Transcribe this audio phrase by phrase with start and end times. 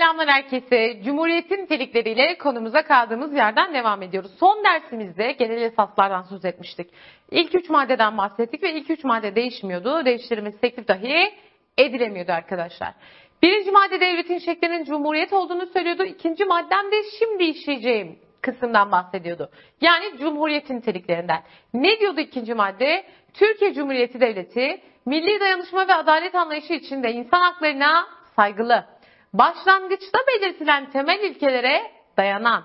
[0.00, 1.02] Selamlar herkese.
[1.04, 4.30] Cumhuriyetin nitelikleriyle konumuza kaldığımız yerden devam ediyoruz.
[4.40, 6.90] Son dersimizde genel esaslardan söz etmiştik.
[7.30, 10.04] İlk üç maddeden bahsettik ve ilk üç madde değişmiyordu.
[10.04, 11.34] Değiştirilmesi teklif dahi
[11.78, 12.94] edilemiyordu arkadaşlar.
[13.42, 16.04] Birinci madde devletin şeklinin cumhuriyet olduğunu söylüyordu.
[16.04, 19.50] İkinci maddem de şimdi işleyeceğim kısımdan bahsediyordu.
[19.80, 21.42] Yani cumhuriyetin niteliklerinden.
[21.74, 23.04] Ne diyordu ikinci madde?
[23.34, 28.06] Türkiye Cumhuriyeti Devleti milli dayanışma ve adalet anlayışı içinde insan haklarına
[28.36, 28.84] saygılı,
[29.32, 32.64] başlangıçta belirtilen temel ilkelere dayanan,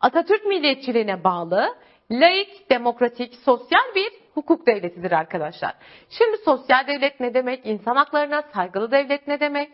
[0.00, 1.76] Atatürk milliyetçiliğine bağlı,
[2.10, 5.74] laik, demokratik, sosyal bir hukuk devletidir arkadaşlar.
[6.10, 7.66] Şimdi sosyal devlet ne demek?
[7.66, 9.70] İnsan haklarına saygılı devlet ne demek?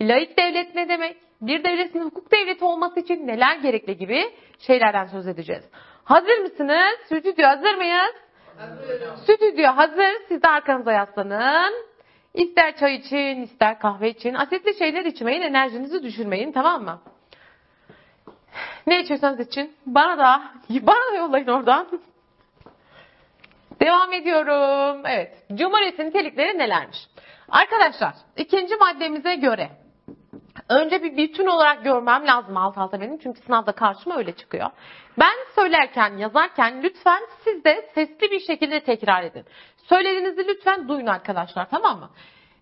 [0.00, 1.16] Laik devlet ne demek?
[1.40, 5.64] Bir devletin hukuk devleti olması için neler gerekli gibi şeylerden söz edeceğiz.
[6.04, 6.98] Hazır mısınız?
[7.04, 8.14] Stüdyo hazır mıyız?
[8.58, 9.16] Hazırım.
[9.16, 10.12] Stüdyo hazır.
[10.28, 11.74] Siz de arkanıza yaslanın.
[12.34, 14.34] İster çay için, ister kahve için.
[14.34, 17.00] Asitli şeyler içmeyin, enerjinizi düşürmeyin tamam mı?
[18.86, 22.00] Ne içiyorsanız için bana da bana da yollayın oradan.
[23.80, 25.02] Devam ediyorum.
[25.06, 25.44] Evet.
[25.54, 26.98] Cumhuriyetin nitelikleri nelermiş?
[27.48, 29.70] Arkadaşlar ikinci maddemize göre
[30.68, 33.18] önce bir bütün olarak görmem lazım alt alta benim.
[33.18, 34.70] Çünkü sınavda karşıma öyle çıkıyor.
[35.18, 39.44] Ben söylerken, yazarken lütfen siz de sesli bir şekilde tekrar edin.
[39.88, 42.10] Söylediğinizi lütfen duyun arkadaşlar tamam mı?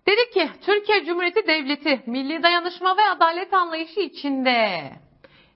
[0.07, 4.91] Dedi ki Türkiye Cumhuriyeti Devleti milli dayanışma ve adalet anlayışı içinde.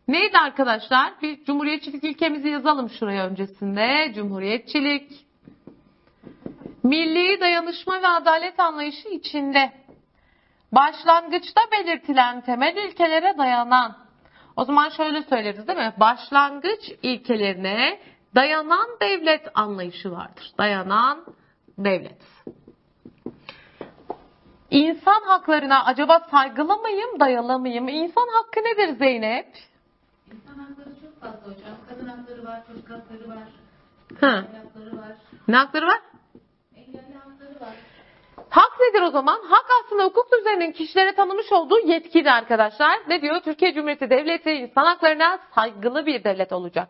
[0.08, 1.12] Neydi arkadaşlar?
[1.22, 4.12] Bir cumhuriyetçilik ilkemizi yazalım şuraya öncesinde.
[4.14, 5.26] Cumhuriyetçilik,
[6.82, 9.72] milli dayanışma ve adalet anlayışı içinde.
[10.72, 13.96] Başlangıçta belirtilen temel ilkelere dayanan.
[14.56, 15.92] O zaman şöyle söyleriz değil mi?
[15.96, 18.00] Başlangıç ilkelerine
[18.34, 20.52] dayanan devlet anlayışı vardır.
[20.58, 21.24] Dayanan
[21.84, 22.22] devlet.
[24.70, 27.88] İnsan haklarına acaba saygılı mıyım, dayalı mıyım?
[27.88, 29.48] İnsan hakkı nedir Zeynep?
[30.32, 31.76] İnsan hakları çok fazla hocam.
[31.88, 33.48] Kadın hakları var, çocuk hakları var.
[34.20, 34.44] Ha.
[34.64, 35.12] hakları var.
[35.48, 36.00] Ne hakları var?
[36.76, 37.74] Engelli hakları var.
[38.50, 39.40] Hak nedir o zaman?
[39.48, 42.98] Hak aslında hukuk düzeninin kişilere tanımış olduğu yetkiydi arkadaşlar.
[43.08, 43.40] Ne diyor?
[43.40, 46.88] Türkiye Cumhuriyeti Devleti insan haklarına saygılı bir devlet olacak.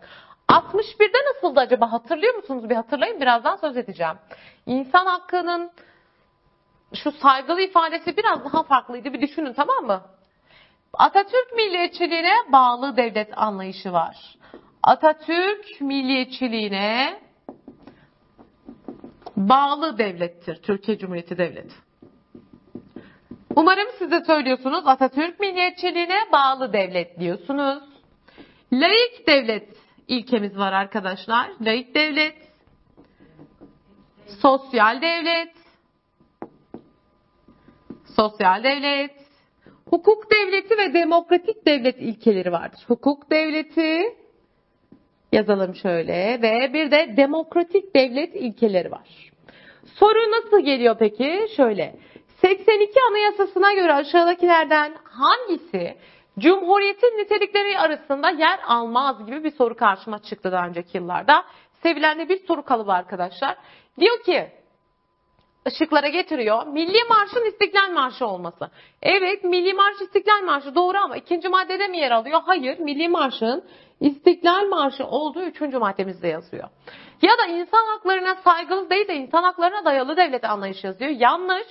[0.48, 1.92] 61'de nasıldı acaba?
[1.92, 2.70] Hatırlıyor musunuz?
[2.70, 3.20] Bir hatırlayın.
[3.20, 4.14] Birazdan söz edeceğim.
[4.70, 5.70] İnsan hakkının
[6.94, 9.12] şu saygılı ifadesi biraz daha farklıydı.
[9.12, 10.02] Bir düşünün tamam mı?
[10.92, 14.16] Atatürk milliyetçiliğine bağlı devlet anlayışı var.
[14.82, 17.20] Atatürk milliyetçiliğine
[19.36, 21.74] bağlı devlettir Türkiye Cumhuriyeti Devleti.
[23.56, 27.82] Umarım siz de söylüyorsunuz Atatürk milliyetçiliğine bağlı devlet diyorsunuz.
[28.72, 29.76] Laik devlet
[30.08, 31.50] ilkemiz var arkadaşlar.
[31.60, 32.49] Laik devlet,
[34.42, 35.52] sosyal devlet,
[38.16, 39.10] sosyal devlet,
[39.90, 42.80] hukuk devleti ve demokratik devlet ilkeleri vardır.
[42.86, 44.16] Hukuk devleti
[45.32, 49.30] yazalım şöyle ve bir de demokratik devlet ilkeleri var.
[49.84, 51.46] Soru nasıl geliyor peki?
[51.56, 51.96] Şöyle.
[52.40, 55.96] 82 Anayasasına göre aşağıdakilerden hangisi
[56.38, 61.44] Cumhuriyetin nitelikleri arasında yer almaz gibi bir soru karşıma çıktı daha önceki yıllarda.
[61.82, 63.56] Sevilen de bir soru kalıbı arkadaşlar.
[63.98, 64.50] Diyor ki
[65.68, 66.66] ışıklara getiriyor.
[66.66, 68.70] Milli Marş'ın İstiklal Marşı olması.
[69.02, 72.40] Evet Milli Marş İstiklal Marşı doğru ama ikinci maddede mi yer alıyor?
[72.46, 73.64] Hayır Milli Marş'ın
[74.00, 76.68] İstiklal Marşı olduğu üçüncü maddemizde yazıyor.
[77.22, 81.10] Ya da insan haklarına saygılı değil de insan haklarına dayalı devlet anlayışı yazıyor.
[81.10, 81.66] Yanlış.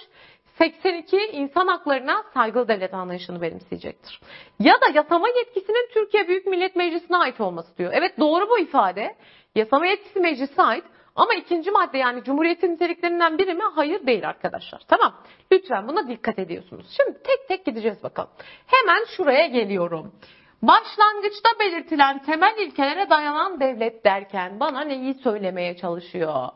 [0.59, 4.21] 82 insan haklarına saygılı devlet anlayışını benimseyecektir.
[4.59, 7.91] Ya da yasama yetkisinin Türkiye Büyük Millet Meclisi'ne ait olması diyor.
[7.95, 9.15] Evet doğru bu ifade.
[9.55, 10.83] Yasama yetkisi meclise ait
[11.15, 13.63] ama ikinci madde yani Cumhuriyet'in niteliklerinden biri mi?
[13.75, 14.81] Hayır değil arkadaşlar.
[14.87, 15.13] Tamam.
[15.51, 16.85] Lütfen buna dikkat ediyorsunuz.
[16.97, 18.29] Şimdi tek tek gideceğiz bakalım.
[18.67, 20.13] Hemen şuraya geliyorum.
[20.61, 26.49] Başlangıçta belirtilen temel ilkelere dayanan devlet derken bana neyi söylemeye çalışıyor?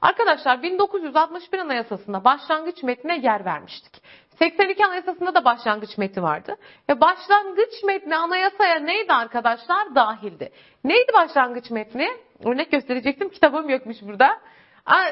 [0.00, 4.02] Arkadaşlar 1961 Anayasası'nda başlangıç metnine yer vermiştik.
[4.38, 6.56] 82 Anayasası'nda da başlangıç metni vardı.
[6.88, 9.94] Ve başlangıç metni anayasaya neydi arkadaşlar?
[9.94, 10.52] Dahildi.
[10.84, 12.08] Neydi başlangıç metni?
[12.44, 13.28] Örnek gösterecektim.
[13.28, 14.38] Kitabım yokmuş burada.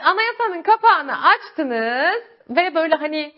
[0.05, 3.33] Anayasanın kapağını açtınız ve böyle hani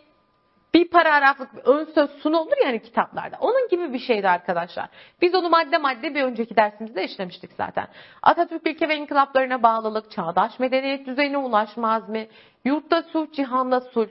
[0.74, 3.36] bir paragraflık bir ön söz sunu olur yani kitaplarda.
[3.40, 4.88] Onun gibi bir şeydi arkadaşlar.
[5.22, 7.88] Biz onu madde madde bir önceki dersimizde işlemiştik zaten.
[8.22, 12.28] Atatürk ilke ve inkılaplarına bağlılık, çağdaş medeniyet düzeyine ulaşma azmi,
[12.64, 14.08] yurtta sulh, cihanda sulh,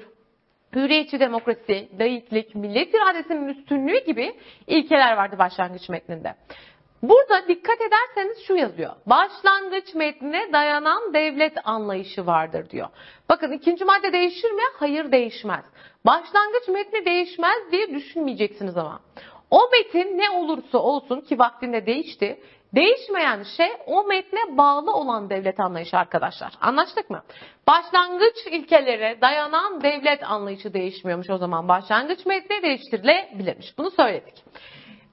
[0.76, 4.36] hürriyetçi demokrasi, layıklık, millet iradesinin üstünlüğü gibi
[4.68, 6.36] ilkeler vardı başlangıç metninde.
[7.04, 8.92] Burada dikkat ederseniz şu yazıyor.
[9.06, 12.88] Başlangıç metnine dayanan devlet anlayışı vardır diyor.
[13.30, 14.62] Bakın ikinci madde değişir mi?
[14.80, 15.66] Hayır değişmez.
[16.06, 19.00] Başlangıç metni değişmez diye düşünmeyeceksiniz ama.
[19.52, 22.40] O metin ne olursa olsun ki vaktinde değişti.
[22.76, 26.54] Değişmeyen şey o metne bağlı olan devlet anlayışı arkadaşlar.
[26.62, 27.24] Anlaştık mı?
[27.68, 31.68] Başlangıç ilkelere dayanan devlet anlayışı değişmiyormuş o zaman.
[31.68, 33.78] Başlangıç metni değiştirilebilirmiş.
[33.78, 34.44] Bunu söyledik.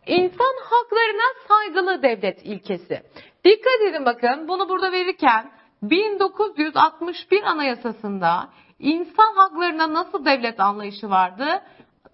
[0.07, 3.03] İnsan haklarına saygılı devlet ilkesi.
[3.45, 5.51] Dikkat edin bakın bunu burada verirken
[5.83, 8.49] 1961 Anayasası'nda
[8.79, 11.63] insan haklarına nasıl devlet anlayışı vardı?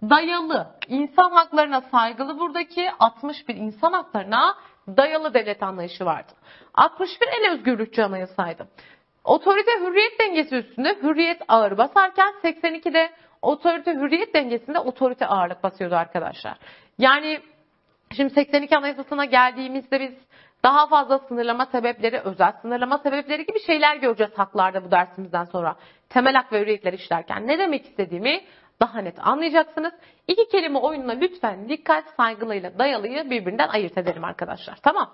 [0.03, 0.67] Dayalı.
[0.87, 4.55] İnsan haklarına saygılı buradaki 61 insan haklarına
[4.97, 6.31] dayalı devlet anlayışı vardı.
[6.73, 8.67] 61 en özgürlükçü anayasaydı.
[9.23, 13.09] Otorite hürriyet dengesi üstünde hürriyet ağır basarken 82'de
[13.41, 16.57] otorite hürriyet dengesinde otorite ağırlık basıyordu arkadaşlar.
[16.97, 17.39] Yani
[18.11, 20.13] şimdi 82 anayasasına geldiğimizde biz
[20.63, 25.75] daha fazla sınırlama sebepleri, özel sınırlama sebepleri gibi şeyler göreceğiz haklarda bu dersimizden sonra.
[26.09, 27.47] Temel hak ve hürriyetler işlerken.
[27.47, 28.41] Ne demek istediğimi
[28.81, 29.93] daha net anlayacaksınız.
[30.27, 34.75] İki kelime oyununa lütfen dikkat saygılıyla dayalıyı birbirinden ayırt edelim arkadaşlar.
[34.83, 35.11] Tamam.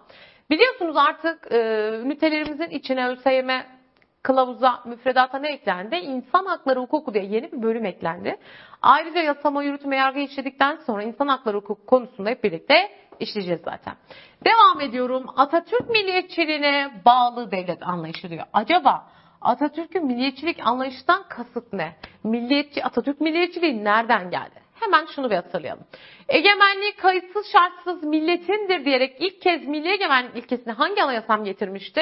[0.50, 1.57] Biliyorsunuz artık e,
[2.03, 3.50] ünitelerimizin içine ÖSYM
[4.23, 5.95] kılavuza, müfredata ne eklendi?
[5.95, 8.38] İnsan hakları hukuku diye yeni bir bölüm eklendi.
[8.81, 13.94] Ayrıca yasama, yürütme, yargı işledikten sonra insan hakları hukuku konusunda hep birlikte işleyeceğiz zaten.
[14.45, 15.25] Devam ediyorum.
[15.38, 18.45] Atatürk milliyetçiliğine bağlı devlet anlayışı diyor.
[18.53, 19.14] Acaba
[19.45, 21.95] Atatürk'ün milliyetçilik anlayışından kasıt ne?
[22.24, 24.65] Milliyetçi, Atatürk milliyetçiliği nereden geldi?
[24.80, 25.83] Hemen şunu bir hatırlayalım.
[26.30, 32.01] Egemenliği kayıtsız şartsız milletindir diyerek ilk kez milli egemenlik ilkesini hangi anayasam getirmişti?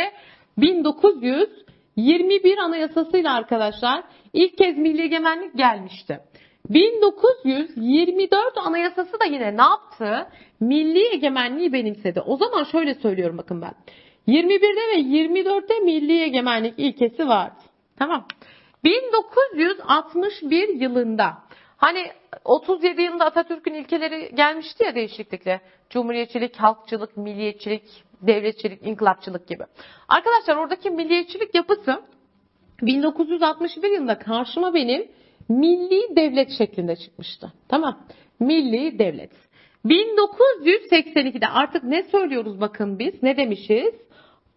[0.57, 4.03] 1921 anayasasıyla arkadaşlar
[4.33, 6.19] ilk kez milli egemenlik gelmişti.
[6.69, 10.27] 1924 anayasası da yine ne yaptı?
[10.59, 12.21] Milli egemenliği benimsedi.
[12.21, 13.73] O zaman şöyle söylüyorum bakın ben.
[14.27, 17.55] 21'de ve 24'te milli egemenlik ilkesi vardı.
[17.97, 18.27] Tamam.
[18.83, 21.37] 1961 yılında
[21.77, 22.07] hani
[22.45, 25.61] 37 yılında Atatürk'ün ilkeleri gelmişti ya değişiklikle.
[25.89, 27.83] Cumhuriyetçilik, halkçılık, milliyetçilik,
[28.21, 29.63] devletçilik, inkılapçılık gibi.
[30.07, 32.01] Arkadaşlar oradaki milliyetçilik yapısı
[32.81, 35.07] 1961 yılında karşıma benim
[35.49, 37.53] milli devlet şeklinde çıkmıştı.
[37.69, 37.99] Tamam.
[38.39, 39.31] Milli devlet.
[39.85, 43.23] 1982'de artık ne söylüyoruz bakın biz?
[43.23, 43.93] Ne demişiz?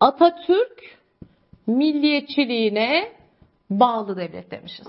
[0.01, 0.83] Atatürk
[1.67, 3.13] milliyetçiliğine
[3.71, 4.87] bağlı devlet demişiz.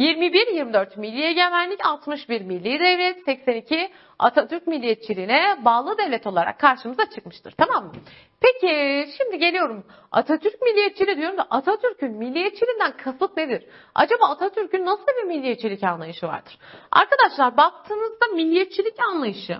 [0.00, 7.54] 21-24 milli egemenlik, 61 milli devlet, 82 Atatürk milliyetçiliğine bağlı devlet olarak karşımıza çıkmıştır.
[7.58, 7.92] Tamam mı?
[8.40, 9.84] Peki şimdi geliyorum.
[10.12, 13.66] Atatürk milliyetçiliği diyorum da Atatürk'ün milliyetçiliğinden kasıt nedir?
[13.94, 16.58] Acaba Atatürk'ün nasıl bir milliyetçilik anlayışı vardır?
[16.90, 19.58] Arkadaşlar baktığınızda milliyetçilik anlayışı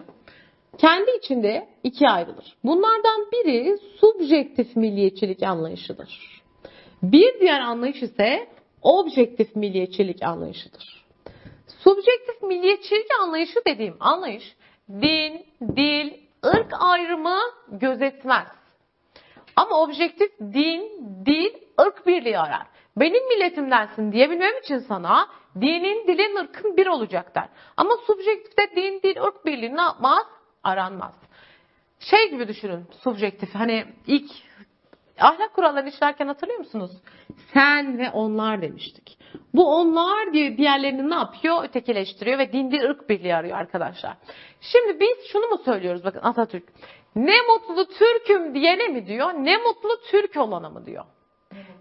[0.79, 2.57] kendi içinde ikiye ayrılır.
[2.65, 6.43] Bunlardan biri subjektif milliyetçilik anlayışıdır.
[7.03, 8.49] Bir diğer anlayış ise
[8.83, 11.05] objektif milliyetçilik anlayışıdır.
[11.79, 14.57] Subjektif milliyetçilik anlayışı dediğim anlayış
[14.91, 16.13] din, dil,
[16.47, 17.39] ırk ayrımı
[17.69, 18.47] gözetmez.
[19.57, 20.83] Ama objektif din,
[21.27, 22.67] dil, ırk birliği arar.
[22.97, 25.29] Benim milletimdensin diyebilmem için sana
[25.61, 27.49] dinin, dilin, ırkın bir olacak der.
[27.77, 30.27] Ama subjektifte din, dil, ırk birliği ne yapmaz?
[30.65, 31.15] Aranmaz.
[32.01, 33.55] Şey gibi düşünün subjektif.
[33.55, 34.31] Hani ilk
[35.21, 36.91] ahlak kurallarını işlerken hatırlıyor musunuz?
[37.55, 39.19] Sen ve onlar demiştik.
[39.55, 41.65] Bu onlar diye diğerlerini ne yapıyor?
[41.65, 44.17] Ötekileştiriyor ve dindi ırk birliği arıyor arkadaşlar.
[44.61, 46.65] Şimdi biz şunu mu söylüyoruz bakın Atatürk.
[47.17, 49.35] Ne mutlu Türk'üm diyene mi diyor?
[49.35, 51.05] Ne mutlu Türk olana mı diyor?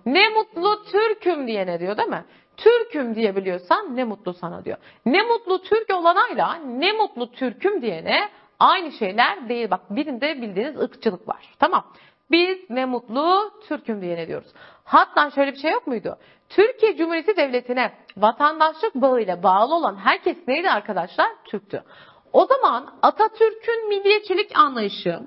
[0.05, 2.25] Ne mutlu Türk'üm diyene diyor değil mi?
[2.57, 4.77] Türk'üm diyebiliyorsan ne mutlu sana diyor.
[5.05, 8.29] Ne mutlu Türk olanayla ne mutlu Türk'üm diyene
[8.59, 9.69] aynı şeyler değil.
[9.71, 11.55] Bak birinde bildiğiniz ırkçılık var.
[11.59, 11.85] Tamam.
[12.31, 14.47] Biz ne mutlu Türk'üm diyene diyoruz.
[14.83, 16.17] Hatta şöyle bir şey yok muydu?
[16.49, 21.27] Türkiye Cumhuriyeti Devleti'ne vatandaşlık bağıyla bağlı olan herkes neydi arkadaşlar?
[21.45, 21.83] Türktü.
[22.33, 25.19] O zaman Atatürk'ün milliyetçilik anlayışı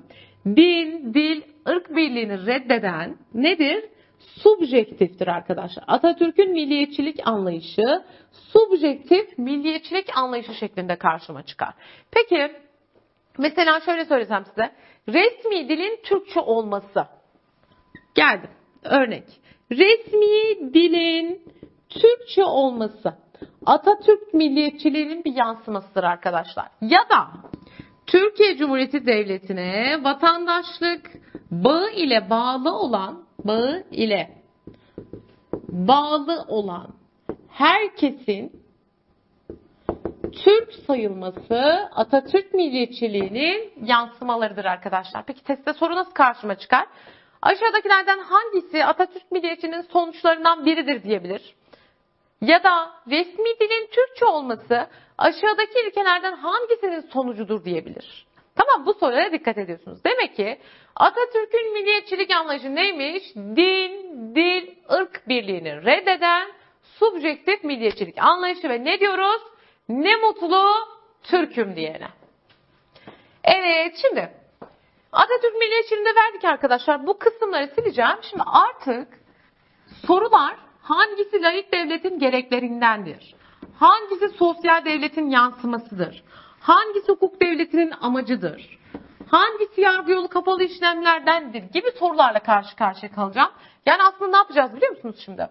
[0.45, 3.85] din, dil, ırk birliğini reddeden nedir?
[4.19, 5.83] Subjektiftir arkadaşlar.
[5.87, 11.73] Atatürk'ün milliyetçilik anlayışı subjektif milliyetçilik anlayışı şeklinde karşıma çıkar.
[12.11, 12.51] Peki
[13.37, 14.71] mesela şöyle söylesem size
[15.07, 17.05] resmi dilin Türkçe olması.
[18.15, 18.49] Geldim.
[18.83, 19.23] Örnek.
[19.71, 21.41] Resmi dilin
[21.89, 23.13] Türkçe olması
[23.65, 26.67] Atatürk milliyetçiliğinin bir yansımasıdır arkadaşlar.
[26.81, 27.27] Ya da
[28.05, 31.11] Türkiye Cumhuriyeti Devleti'ne vatandaşlık
[31.51, 34.41] bağı ile bağlı olan bağı ile
[35.69, 36.87] bağlı olan
[37.49, 38.61] herkesin
[40.31, 45.25] Türk sayılması Atatürk milliyetçiliğinin yansımalarıdır arkadaşlar.
[45.25, 46.85] Peki testte soru nasıl karşıma çıkar?
[47.41, 51.55] Aşağıdakilerden hangisi Atatürk milliyetçiliğinin sonuçlarından biridir diyebilir?
[52.41, 58.25] Ya da resmi dilin Türkçe olması aşağıdaki ilkelerden hangisinin sonucudur diyebilir?
[58.55, 60.03] Tamam bu sorulara dikkat ediyorsunuz.
[60.03, 60.59] Demek ki
[60.95, 63.35] Atatürk'ün milliyetçilik anlayışı neymiş?
[63.35, 66.47] Din, dil, ırk birliğini reddeden
[66.99, 69.41] subjektif milliyetçilik anlayışı ve ne diyoruz?
[69.89, 70.65] Ne mutlu
[71.23, 72.07] Türk'üm diyene.
[73.43, 74.31] Evet şimdi
[75.11, 77.07] Atatürk milliyetçiliğinde verdik arkadaşlar.
[77.07, 78.17] Bu kısımları sileceğim.
[78.29, 79.07] Şimdi artık
[80.07, 83.35] sorular hangisi layık devletin gereklerindendir?
[83.79, 86.23] Hangisi sosyal devletin yansımasıdır?
[86.59, 88.79] Hangisi hukuk devletinin amacıdır?
[89.27, 93.51] Hangisi yargı yolu kapalı işlemlerdendir gibi sorularla karşı karşıya kalacağım.
[93.85, 95.47] Yani aslında ne yapacağız biliyor musunuz şimdi?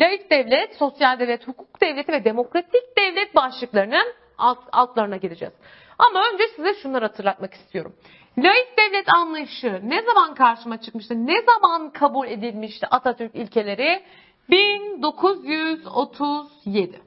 [0.00, 5.54] Laik devlet, sosyal devlet, hukuk devleti ve demokratik devlet başlıklarının alt, altlarına gireceğiz.
[5.98, 7.94] Ama önce size şunları hatırlatmak istiyorum.
[8.38, 11.26] Laik devlet anlayışı ne zaman karşıma çıkmıştı?
[11.26, 14.02] Ne zaman kabul edilmişti Atatürk ilkeleri?
[14.50, 17.00] 1937.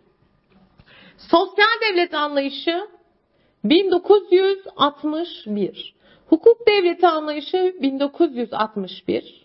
[1.18, 2.88] Sosyal devlet anlayışı
[3.64, 5.96] 1961.
[6.30, 9.41] Hukuk devleti anlayışı 1961.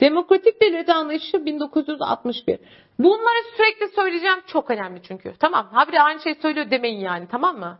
[0.00, 2.58] Demokratik devlet anlayışı 1961.
[2.98, 5.34] Bunları sürekli söyleyeceğim çok önemli çünkü.
[5.40, 5.68] Tamam.
[5.72, 7.78] Habire aynı şeyi söylüyor demeyin yani tamam mı?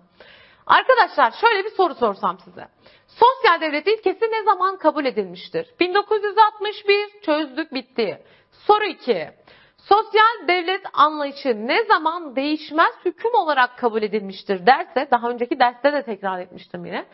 [0.67, 2.69] Arkadaşlar şöyle bir soru sorsam size.
[3.07, 5.67] Sosyal devlet ilkesi ne zaman kabul edilmiştir?
[5.81, 8.25] 1961 çözdük bitti.
[8.53, 9.31] Soru 2.
[9.79, 16.03] Sosyal devlet anlayışı ne zaman değişmez hüküm olarak kabul edilmiştir derse, daha önceki derste de
[16.03, 17.07] tekrar etmiştim yine.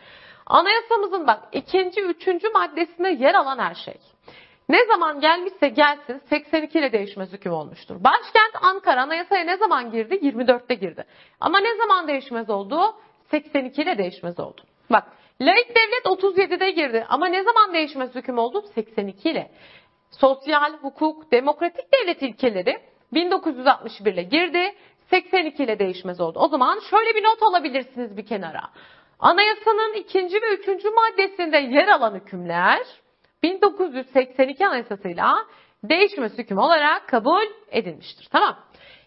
[0.45, 3.97] Anayasamızın bak ikinci, üçüncü maddesinde yer alan her şey.
[4.69, 7.95] Ne zaman gelmişse gelsin 82 ile değişmez hüküm olmuştur.
[8.03, 10.15] Başkent Ankara anayasaya ne zaman girdi?
[10.15, 11.05] 24'te girdi.
[11.39, 12.95] Ama ne zaman değişmez oldu?
[13.31, 14.61] 82 ile değişmez oldu.
[14.91, 15.03] Bak
[15.41, 18.63] laik devlet 37'de girdi ama ne zaman değişmez hüküm oldu?
[18.75, 19.51] 82 ile.
[20.11, 22.81] Sosyal, hukuk, demokratik devlet ilkeleri
[23.13, 24.75] 1961 ile girdi,
[25.09, 26.39] 82 ile değişmez oldu.
[26.39, 28.61] O zaman şöyle bir not alabilirsiniz bir kenara.
[29.19, 32.79] Anayasanın ikinci ve üçüncü maddesinde yer alan hükümler
[33.43, 35.35] 1982 anayasasıyla
[35.83, 38.27] değişmez hüküm olarak kabul edilmiştir.
[38.31, 38.57] Tamam.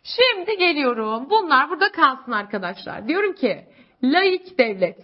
[0.03, 1.31] Şimdi geliyorum.
[1.31, 3.09] Bunlar burada kalsın arkadaşlar.
[3.09, 3.65] Diyorum ki
[4.03, 4.99] laik devlet.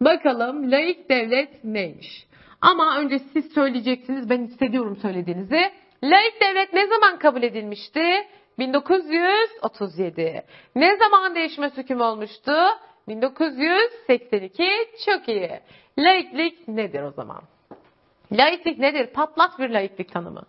[0.00, 2.26] Bakalım laik devlet neymiş?
[2.60, 4.30] Ama önce siz söyleyeceksiniz.
[4.30, 5.72] Ben hissediyorum söylediğinizi.
[6.04, 8.26] Laik devlet ne zaman kabul edilmişti?
[8.58, 10.42] 1937.
[10.76, 12.52] Ne zaman değişmez hüküm olmuştu?
[13.08, 14.70] 1982.
[15.06, 15.60] Çok iyi.
[15.98, 17.42] Laiklik nedir o zaman?
[18.32, 19.06] Laiklik nedir?
[19.06, 20.42] Patlak bir laiklik tanımı.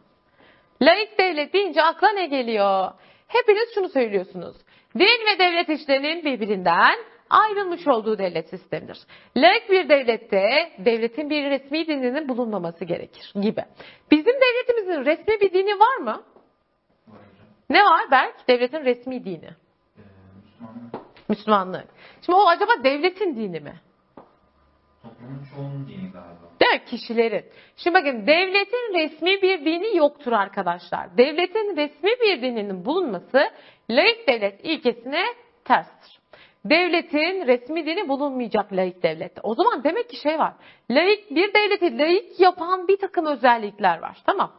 [0.82, 2.92] Laik devlet deyince akla ne geliyor?
[3.28, 4.56] Hepiniz şunu söylüyorsunuz.
[4.96, 6.96] Din ve devlet işlerinin birbirinden
[7.30, 8.98] ayrılmış olduğu devlet sistemidir.
[9.38, 13.64] Laik bir devlette devletin bir resmi dininin bulunmaması gerekir gibi.
[14.12, 16.24] Bizim devletimizin resmi bir dini var mı?
[17.08, 17.20] Var.
[17.70, 18.48] Ne var Berk?
[18.48, 19.46] Devletin resmi dini.
[19.46, 20.02] Ee,
[20.36, 21.88] Müslümanlık Müslümanlık.
[22.26, 23.74] Şimdi o acaba devletin dini mi?
[25.28, 26.48] Toplumun çoğunun dini galiba.
[26.62, 26.86] Mi?
[26.86, 27.46] Kişilerin.
[27.78, 31.18] Şimdi bakın devletin resmi bir dini yoktur arkadaşlar.
[31.18, 33.50] Devletin resmi bir dininin bulunması
[33.90, 35.24] laik devlet ilkesine
[35.66, 36.20] terstir.
[36.66, 39.42] Devletin resmi dini bulunmayacak laik devlette.
[39.44, 40.54] O zaman demek ki şey var.
[40.92, 44.18] Laik bir devleti laik yapan bir takım özellikler var.
[44.26, 44.52] Tamam.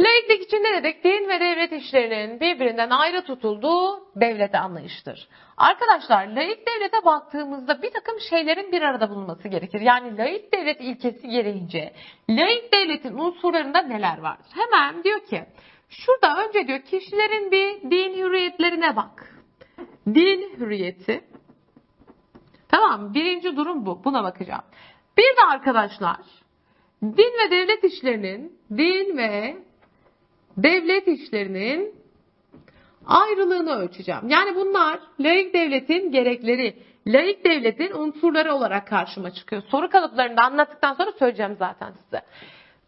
[0.00, 1.04] Laiklik için ne dedik?
[1.04, 5.28] Din ve devlet işlerinin birbirinden ayrı tutulduğu devlet anlayıştır.
[5.56, 9.80] Arkadaşlar laik devlete baktığımızda bir takım şeylerin bir arada bulunması gerekir.
[9.80, 11.92] Yani laik devlet ilkesi gereğince
[12.30, 14.46] laik devletin unsurlarında neler vardır?
[14.54, 15.44] Hemen diyor ki
[15.88, 19.34] şurada önce diyor kişilerin bir din hürriyetlerine bak.
[20.06, 21.24] Din hürriyeti.
[22.68, 24.04] Tamam birinci durum bu.
[24.04, 24.64] Buna bakacağım.
[25.16, 26.16] Bir de arkadaşlar
[27.02, 29.56] din ve devlet işlerinin din ve
[30.58, 31.94] devlet işlerinin
[33.06, 34.28] ayrılığını ölçeceğim.
[34.28, 39.62] Yani bunlar laik devletin gerekleri, laik devletin unsurları olarak karşıma çıkıyor.
[39.70, 42.22] Soru kalıplarını anlattıktan sonra söyleyeceğim zaten size.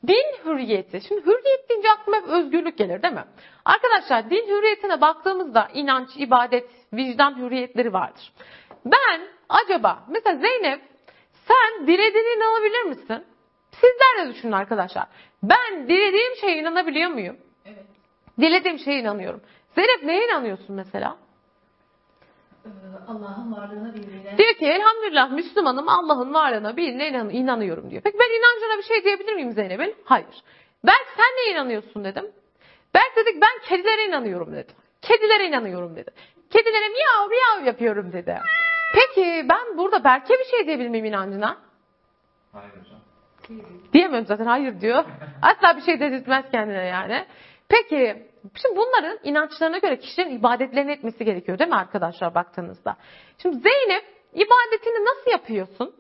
[0.07, 1.00] Din hürriyeti.
[1.09, 3.25] Şimdi hürriyet deyince aklıma hep özgürlük gelir değil mi?
[3.65, 8.33] Arkadaşlar din hürriyetine baktığımızda inanç, ibadet, vicdan hürriyetleri vardır.
[8.85, 10.81] Ben acaba mesela Zeynep
[11.49, 13.25] sen dilediğine inanabilir misin?
[13.71, 15.07] Sizler de düşünün arkadaşlar.
[15.43, 17.37] Ben dilediğim şeye inanabiliyor muyum?
[17.73, 17.85] Evet.
[18.41, 19.41] Dilediğim şeye inanıyorum.
[19.75, 21.17] Zeynep neye inanıyorsun mesela?
[22.65, 22.69] Ee,
[23.09, 24.39] Allah'ın varlığına birbirine.
[24.39, 28.03] Diyor ki elhamdülillah Müslümanım Allah'ın varlığına birine inan- inanıyorum diyor.
[28.03, 29.95] Peki ben inancına bir şey diyebilir miyim Zeynep'in?
[30.05, 30.43] Hayır.
[30.87, 32.27] Berk sen neye inanıyorsun dedim.
[32.95, 34.73] Berk dedik ben kedilere inanıyorum dedi.
[35.03, 36.11] Kedilere inanıyorum dedi.
[36.50, 38.39] Kedilere miyav miyav yapıyorum dedi.
[38.95, 41.57] Peki ben burada Berk'e bir şey diyebilir miyim inancına?
[42.53, 43.00] Hayır hocam.
[43.93, 45.05] Diyemiyorum zaten hayır diyor.
[45.43, 47.27] Asla bir şey dedirtmez kendine yani.
[47.71, 48.27] Peki
[48.62, 52.97] şimdi bunların inançlarına göre kişilerin ibadetlerini etmesi gerekiyor değil mi arkadaşlar baktığınızda?
[53.39, 55.95] Şimdi Zeynep ibadetini nasıl yapıyorsun?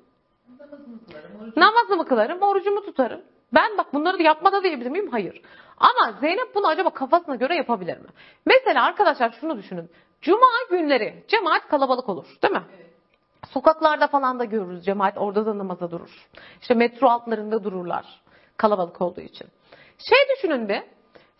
[0.58, 1.52] Namazımı kılarım.
[1.56, 3.20] Namazımı kılarım, orucumu tutarım.
[3.54, 5.10] Ben bak bunları da yapmada diyebilir miyim?
[5.10, 5.42] Hayır.
[5.78, 8.08] Ama Zeynep bunu acaba kafasına göre yapabilir mi?
[8.46, 9.90] Mesela arkadaşlar şunu düşünün.
[10.20, 12.62] Cuma günleri cemaat kalabalık olur değil mi?
[12.76, 12.90] Evet.
[13.48, 16.28] Sokaklarda falan da görürüz cemaat orada da namaza durur.
[16.60, 18.20] İşte metro altlarında dururlar
[18.56, 19.48] kalabalık olduğu için.
[19.98, 20.82] Şey düşünün bir.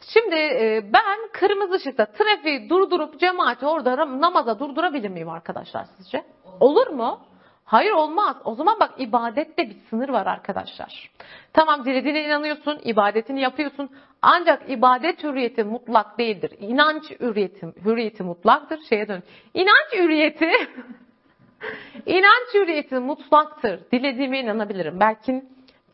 [0.00, 6.25] Şimdi e, ben kırmızı ışıkta trafiği durdurup cemaati orada namaza durdurabilir miyim arkadaşlar sizce?
[6.61, 7.21] Olur mu?
[7.64, 8.37] Hayır olmaz.
[8.45, 11.11] O zaman bak ibadette bir sınır var arkadaşlar.
[11.52, 13.90] Tamam dilediğine inanıyorsun, ibadetini yapıyorsun.
[14.23, 16.52] Ancak ibadet hürriyeti mutlak değildir.
[16.59, 18.78] İnanç hürriyeti, hürriyeti mutlaktır.
[18.88, 19.23] Şeye dön.
[19.54, 20.50] İnanç hürriyeti
[22.07, 23.80] İnanç hürriyeti mutlaktır.
[23.92, 25.00] Dilediğime inanabilirim.
[25.00, 25.49] Berk'in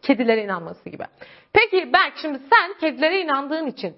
[0.06, 1.04] kedilere inanması gibi.
[1.52, 3.96] Peki Berk şimdi sen kedilere inandığın için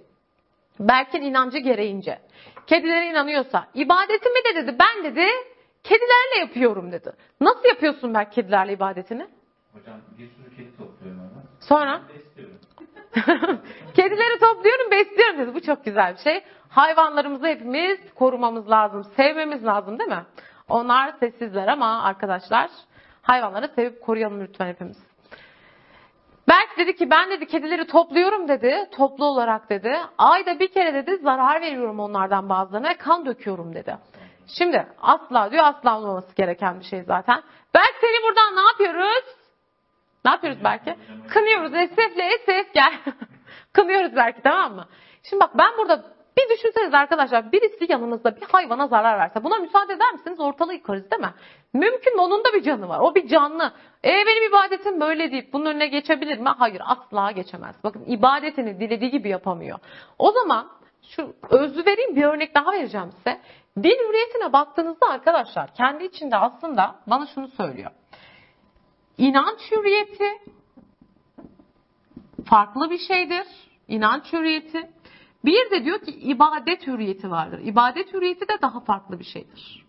[0.81, 2.19] Berk'in inancı gereğince
[2.67, 5.27] kedilere inanıyorsa ibadetimi de dedi ben dedi
[5.85, 7.13] kedilerle yapıyorum dedi.
[7.41, 9.27] Nasıl yapıyorsun Berk kedilerle ibadetini?
[9.73, 11.45] Hocam bir sürü kedi topluyorum hemen.
[11.61, 12.03] Sonra?
[13.95, 15.55] Kedileri topluyorum, besliyorum dedi.
[15.55, 16.45] Bu çok güzel bir şey.
[16.69, 20.25] Hayvanlarımızı hepimiz korumamız lazım, sevmemiz lazım değil mi?
[20.69, 22.71] Onlar sessizler ama arkadaşlar
[23.23, 24.97] hayvanları sevip koruyalım lütfen hepimiz.
[26.79, 28.89] Dedi ki ben dedi kedileri topluyorum dedi.
[28.97, 29.97] Toplu olarak dedi.
[30.19, 33.97] Ayda bir kere dedi zarar veriyorum onlardan bazılarına kan döküyorum dedi.
[34.47, 37.43] Şimdi asla diyor asla olmaması gereken bir şey zaten.
[37.75, 39.25] Berk seni buradan ne yapıyoruz?
[40.25, 40.97] Ne yapıyoruz belki?
[41.29, 41.75] Kınıyoruz.
[41.75, 42.93] Esefle esef gel.
[43.73, 44.87] Kınıyoruz belki tamam mı?
[45.23, 46.05] Şimdi bak ben burada
[46.39, 50.41] bir düşünseniz arkadaşlar birisi yanınızda bir hayvana zarar verse buna müsaade eder misiniz?
[50.41, 51.35] Ortalığı yıkarız değil mi?
[51.73, 52.23] Mümkün mü?
[52.23, 53.01] Onun da bir canı var.
[53.01, 53.73] O bir canlı.
[54.05, 56.49] E benim ibadetim böyle deyip bunun önüne geçebilir mi?
[56.49, 57.77] Hayır asla geçemez.
[57.85, 59.79] Bakın ibadetini dilediği gibi yapamıyor.
[60.19, 60.69] O zaman
[61.03, 63.41] şu özlü vereyim bir örnek daha vereceğim size.
[63.77, 67.91] Din hürriyetine baktığınızda arkadaşlar kendi içinde aslında bana şunu söylüyor.
[69.19, 70.39] İnanç hürriyeti
[72.45, 73.47] farklı bir şeydir.
[73.89, 74.91] İnanç hürriyeti.
[75.49, 77.61] Bir de diyor ki ibadet hürriyeti vardır.
[77.65, 79.85] İbadet hürriyeti de daha farklı bir şeydir.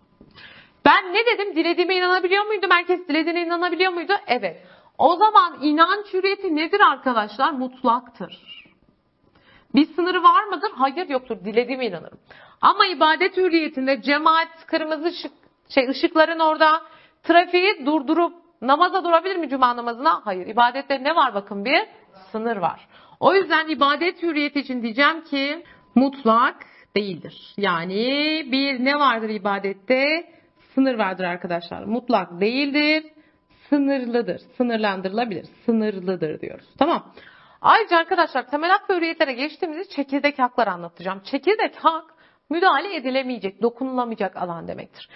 [0.86, 1.56] Ben ne dedim?
[1.56, 2.70] Dilediğime inanabiliyor muydum?
[2.72, 4.14] Herkes dilediğine inanabiliyor muydu?
[4.28, 4.64] Evet.
[4.98, 7.52] O zaman inanç hürriyeti nedir arkadaşlar?
[7.52, 8.64] Mutlaktır.
[9.76, 10.72] Bir sınırı var mıdır?
[10.76, 11.38] Hayır yoktur.
[11.46, 12.20] Dilediğime inanırım.
[12.62, 15.32] Ama ibadet hürriyetinde cemaat kırmızı ışık,
[15.70, 16.82] şey, ışıkların orada
[17.24, 20.22] trafiği durdurup namaza durabilir mi cuma namazına?
[20.26, 20.48] Hayır.
[20.48, 21.82] İbadette ne var bakın bir?
[22.32, 22.88] Sınır var.
[23.20, 25.64] O yüzden ibadet hürriyeti için diyeceğim ki
[25.96, 27.54] mutlak değildir.
[27.58, 27.96] Yani
[28.52, 30.30] bir ne vardır ibadette?
[30.76, 31.84] Sınır vardır arkadaşlar.
[31.84, 33.04] Mutlak değildir.
[33.70, 34.42] Sınırlıdır.
[34.58, 35.46] Sınırlandırılabilir.
[35.66, 36.66] Sınırlıdır diyoruz.
[36.78, 37.14] Tamam.
[37.62, 41.22] Ayrıca arkadaşlar temel hak ve hürriyetlere geçtiğimizde çekirdek haklar anlatacağım.
[41.24, 42.14] Çekirdek hak
[42.50, 45.10] müdahale edilemeyecek, dokunulamayacak alan demektir.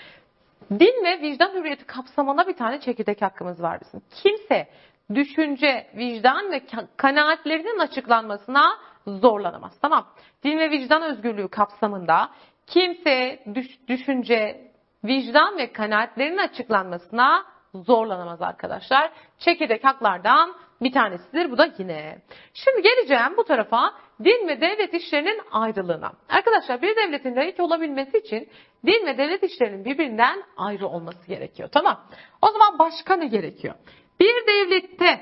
[0.72, 4.02] Din ve vicdan hürriyeti kapsamında bir tane çekirdek hakkımız var bizim.
[4.24, 4.68] Kimse
[5.16, 9.80] düşünce, vicdan ve ka- kanaatlerinin açıklanmasına zorlanamaz.
[9.82, 10.08] Tamam.
[10.44, 12.30] Din ve vicdan özgürlüğü kapsamında
[12.68, 14.72] kimse düş- düşünce,
[15.04, 19.12] vicdan ve kanaatlerinin açıklanmasına zorlanamaz arkadaşlar.
[19.40, 22.22] Çekirdek haklardan bir tanesidir bu da yine.
[22.54, 26.12] Şimdi geleceğim bu tarafa din ve devlet işlerinin ayrılığına.
[26.30, 28.50] Arkadaşlar bir devletin laik olabilmesi için
[28.86, 31.70] din ve devlet işlerinin birbirinden ayrı olması gerekiyor.
[31.72, 32.06] Tamam.
[32.42, 33.76] O zaman başka ne gerekiyor?
[34.24, 35.20] Bir devlette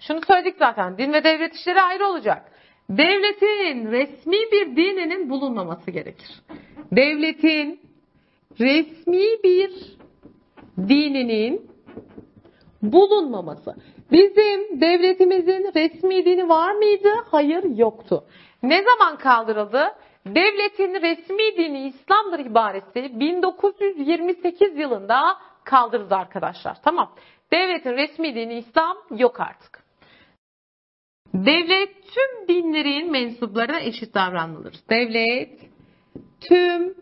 [0.00, 2.52] şunu söyledik zaten din ve devlet işleri ayrı olacak.
[2.90, 6.42] Devletin resmi bir dininin bulunmaması gerekir.
[6.92, 7.80] Devletin
[8.60, 9.96] resmi bir
[10.78, 11.70] dininin
[12.82, 13.74] bulunmaması.
[14.12, 17.08] Bizim devletimizin resmi dini var mıydı?
[17.30, 18.24] Hayır yoktu.
[18.62, 19.88] Ne zaman kaldırıldı?
[20.26, 26.76] Devletin resmi dini İslam'dır ibaresi 1928 yılında kaldırıldı arkadaşlar.
[26.82, 27.14] Tamam.
[27.52, 29.84] Devletin resmi dini İslam yok artık.
[31.34, 34.74] Devlet tüm dinlerin mensuplarına eşit davranılır.
[34.90, 35.60] Devlet
[36.40, 36.94] tüm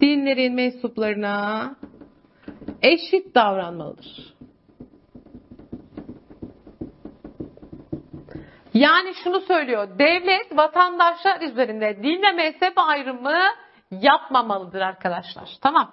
[0.00, 1.76] dinlerin mensuplarına
[2.82, 4.34] eşit davranmalıdır.
[8.74, 9.98] Yani şunu söylüyor.
[9.98, 13.38] Devlet vatandaşlar üzerinde din ve mezhep ayrımı
[13.90, 15.48] yapmamalıdır arkadaşlar.
[15.60, 15.92] Tamam.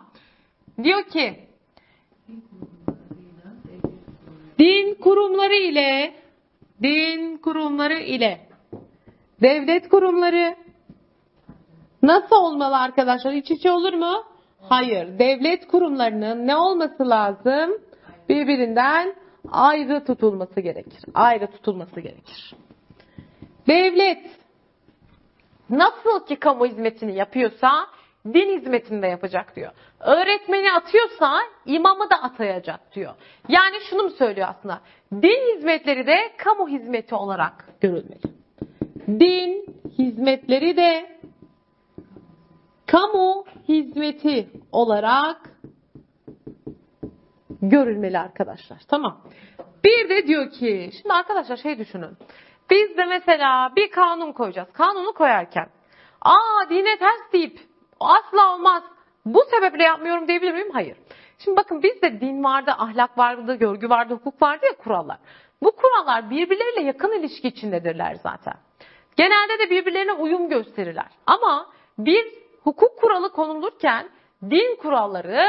[0.84, 1.51] Diyor ki
[4.60, 6.14] din kurumları ile
[6.82, 8.42] din kurumları ile
[9.42, 10.56] devlet kurumları
[12.04, 13.32] nasıl olmalı arkadaşlar?
[13.34, 14.24] İç içe olur mu?
[14.62, 15.20] Hayır.
[15.20, 17.72] Devlet kurumlarının ne olması lazım?
[18.30, 19.16] Birbirinden
[19.52, 21.04] ayrı tutulması gerekir.
[21.14, 22.56] Ayrı tutulması gerekir.
[23.68, 24.26] Devlet
[25.70, 27.88] nasıl ki kamu hizmetini yapıyorsa
[28.26, 29.72] din hizmetinde yapacak diyor.
[30.00, 33.14] Öğretmeni atıyorsa imamı da atayacak diyor.
[33.48, 34.82] Yani şunu mu söylüyor aslında?
[35.14, 38.22] Din hizmetleri de kamu hizmeti olarak görülmeli.
[39.08, 39.66] Din
[39.98, 41.20] hizmetleri de
[42.88, 45.38] kamu hizmeti olarak
[47.62, 48.80] görülmeli arkadaşlar.
[48.88, 49.22] Tamam.
[49.84, 52.18] Bir de diyor ki, şimdi arkadaşlar şey düşünün.
[52.70, 54.72] Biz de mesela bir kanun koyacağız.
[54.74, 55.68] Kanunu koyarken,
[56.22, 57.71] aa dine ters deyip
[58.06, 58.84] asla olmaz.
[59.26, 60.72] Bu sebeple yapmıyorum diyebilir miyim?
[60.74, 60.98] Hayır.
[61.38, 65.18] Şimdi bakın bizde din vardı, ahlak vardı, görgü vardı, hukuk vardı ya kurallar.
[65.64, 68.54] Bu kurallar birbirleriyle yakın ilişki içindedirler zaten.
[69.16, 71.10] Genelde de birbirlerine uyum gösterirler.
[71.26, 72.34] Ama bir
[72.64, 74.10] hukuk kuralı konulurken
[74.50, 75.46] din kuralları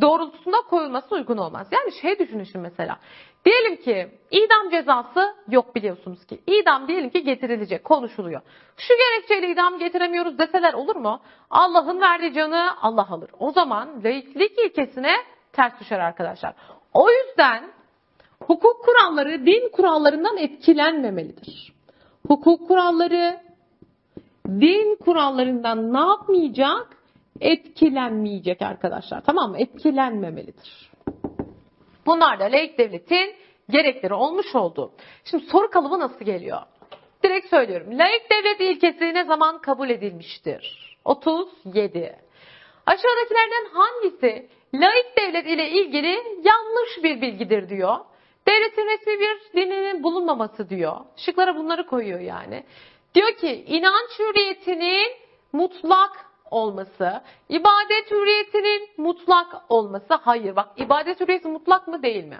[0.00, 1.68] doğrultusunda koyulması uygun olmaz.
[1.70, 2.98] Yani şey düşünün şimdi mesela.
[3.46, 6.40] Diyelim ki idam cezası yok biliyorsunuz ki.
[6.46, 8.40] İdam diyelim ki getirilecek, konuşuluyor.
[8.76, 11.20] Şu gerekçeyle idam getiremiyoruz deseler olur mu?
[11.50, 13.30] Allah'ın verdiği canı Allah alır.
[13.38, 15.12] O zaman laiklik ilkesine
[15.52, 16.54] ters düşer arkadaşlar.
[16.94, 17.64] O yüzden
[18.42, 21.72] hukuk kuralları din kurallarından etkilenmemelidir.
[22.28, 23.40] Hukuk kuralları
[24.48, 26.88] din kurallarından ne yapmayacak?
[27.40, 29.20] Etkilenmeyecek arkadaşlar.
[29.20, 29.58] Tamam mı?
[29.58, 30.90] Etkilenmemelidir.
[32.06, 33.34] Bunlar da laik devletin
[33.70, 34.92] gerekleri olmuş oldu.
[35.24, 36.62] Şimdi soru kalıbı nasıl geliyor?
[37.24, 37.98] Direkt söylüyorum.
[37.98, 40.96] Laik devlet ilkesi ne zaman kabul edilmiştir?
[41.04, 42.16] 37.
[42.86, 47.96] Aşağıdakilerden hangisi laik devlet ile ilgili yanlış bir bilgidir diyor.
[48.48, 50.96] Devletin resmi bir dininin bulunmaması diyor.
[51.16, 52.64] Şıklara bunları koyuyor yani.
[53.14, 55.12] Diyor ki inanç hürriyetinin
[55.52, 60.14] mutlak olması, ibadet hürriyetinin mutlak olması.
[60.14, 62.38] Hayır bak ibadet hürriyeti mutlak mı değil mi?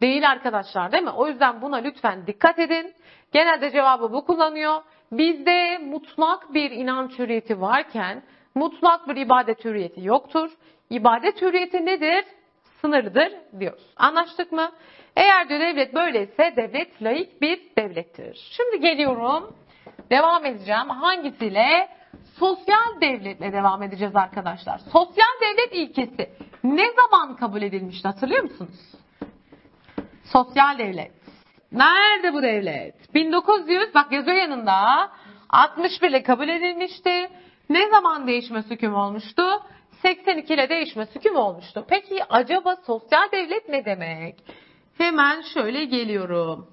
[0.00, 1.10] Değil arkadaşlar değil mi?
[1.10, 2.94] O yüzden buna lütfen dikkat edin.
[3.32, 4.82] Genelde cevabı bu kullanıyor.
[5.12, 8.22] Bizde mutlak bir inanç hürriyeti varken
[8.54, 10.50] mutlak bir ibadet hürriyeti yoktur.
[10.90, 12.24] İbadet hürriyeti nedir?
[12.80, 13.92] Sınırlıdır diyoruz.
[13.96, 14.72] Anlaştık mı?
[15.16, 18.50] Eğer diyor devlet böyleyse devlet laik bir devlettir.
[18.56, 19.54] Şimdi geliyorum.
[20.10, 20.88] Devam edeceğim.
[20.88, 21.88] Hangisiyle?
[22.42, 24.78] Sosyal devletle devam edeceğiz arkadaşlar.
[24.78, 26.30] Sosyal devlet ilkesi
[26.64, 28.94] ne zaman kabul edilmişti hatırlıyor musunuz?
[30.24, 31.12] Sosyal devlet.
[31.72, 33.14] Nerede bu devlet?
[33.14, 35.10] 1900 bak yazıyor yanında
[35.50, 37.30] 61 ile kabul edilmişti.
[37.70, 39.42] Ne zaman değişme hüküm olmuştu?
[40.02, 41.84] 82 ile değişme hüküm olmuştu.
[41.88, 44.34] Peki acaba sosyal devlet ne demek?
[44.98, 46.71] Hemen şöyle geliyorum.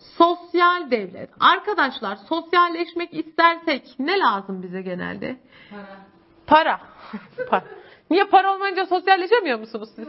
[0.00, 1.30] Sosyal devlet.
[1.40, 5.36] Arkadaşlar sosyalleşmek istersek ne lazım bize genelde?
[6.46, 6.80] Para.
[7.50, 7.64] Para.
[8.10, 10.08] Niye para olmayınca sosyalleşemiyor musunuz siz?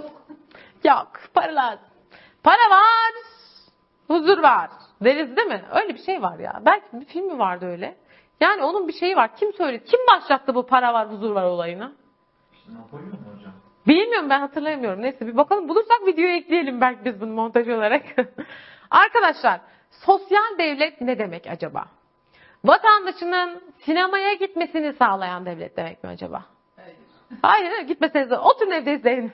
[0.83, 1.11] Yok.
[1.33, 1.85] Para lazım.
[2.43, 3.13] Para var.
[4.07, 4.69] Huzur var.
[5.01, 5.63] Deriz değil mi?
[5.71, 6.61] Öyle bir şey var ya.
[6.65, 7.97] Belki bir film mi vardı öyle?
[8.41, 9.35] Yani onun bir şeyi var.
[9.35, 9.85] Kim söyledi?
[9.85, 11.91] Kim başlattı bu para var, huzur var olayını?
[12.53, 13.53] İşte Napolyon mu hocam?
[13.87, 15.01] Bilmiyorum ben hatırlamıyorum.
[15.01, 15.69] Neyse bir bakalım.
[15.69, 18.03] Bulursak videoya ekleyelim belki biz bunu montaj olarak.
[18.91, 21.85] Arkadaşlar sosyal devlet ne demek acaba?
[22.65, 26.45] Vatandaşının sinemaya gitmesini sağlayan devlet demek mi acaba?
[26.75, 26.95] Hayır.
[27.41, 29.31] Hayır gitmeseniz oturun evde izleyin.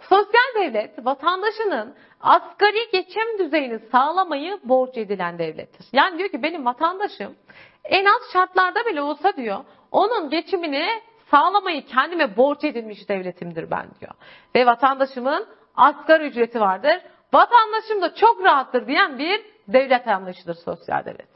[0.00, 5.86] Sosyal devlet vatandaşının asgari geçim düzeyini sağlamayı borç edilen devlettir.
[5.92, 7.36] Yani diyor ki benim vatandaşım
[7.84, 10.88] en az şartlarda bile olsa diyor onun geçimini
[11.30, 14.12] sağlamayı kendime borç edilmiş devletimdir ben diyor.
[14.54, 15.46] Ve vatandaşımın
[15.76, 17.00] asgari ücreti vardır.
[17.32, 21.28] Vatandaşım da çok rahattır diyen bir devlet anlayışıdır sosyal devlet.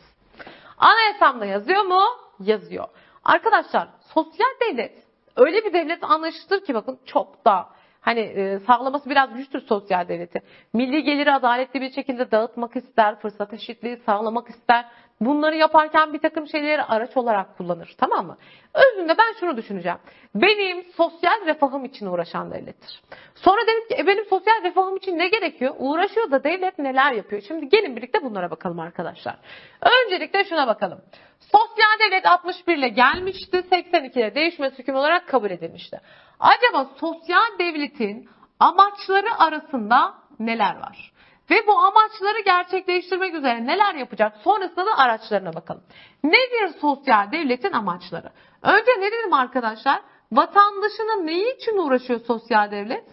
[0.79, 2.03] Anayasamda yazıyor mu?
[2.41, 2.89] Yazıyor.
[3.25, 5.03] Arkadaşlar sosyal devlet
[5.37, 7.69] öyle bir devlet anlayışıdır ki bakın çok da
[8.01, 10.43] hani e, sağlaması biraz güçtür sosyal devleti.
[10.73, 14.87] Milli geliri adaletli bir şekilde dağıtmak ister, fırsat eşitliği sağlamak ister.
[15.27, 17.95] Bunları yaparken bir takım şeyleri araç olarak kullanır.
[17.99, 18.37] Tamam mı?
[18.75, 19.99] Özünde ben şunu düşüneceğim.
[20.35, 23.03] Benim sosyal refahım için uğraşan devlettir.
[23.35, 25.75] Sonra dedim ki e, benim sosyal refahım için ne gerekiyor?
[25.79, 27.43] Uğraşıyor da devlet neler yapıyor?
[27.49, 29.37] Şimdi gelin birlikte bunlara bakalım arkadaşlar.
[29.81, 31.01] Öncelikle şuna bakalım.
[31.41, 33.63] Sosyal devlet 61 ile gelmişti.
[33.71, 36.01] 82 ile değişme hüküm olarak kabul edilmişti.
[36.41, 38.29] Acaba sosyal devletin
[38.61, 41.12] amaçları arasında neler var?
[41.53, 44.37] Ve bu amaçları gerçekleştirmek üzere neler yapacak?
[44.45, 45.83] Sonrasında da araçlarına bakalım.
[46.25, 48.33] Nedir sosyal devletin amaçları?
[48.63, 50.03] Önce ne dedim arkadaşlar?
[50.33, 53.05] Vatandaşının neyi için uğraşıyor sosyal devlet?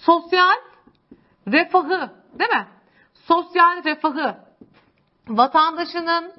[0.00, 0.56] Sosyal
[1.48, 2.66] refahı, değil mi?
[3.14, 4.36] Sosyal refahı.
[5.28, 6.32] Vatandaşının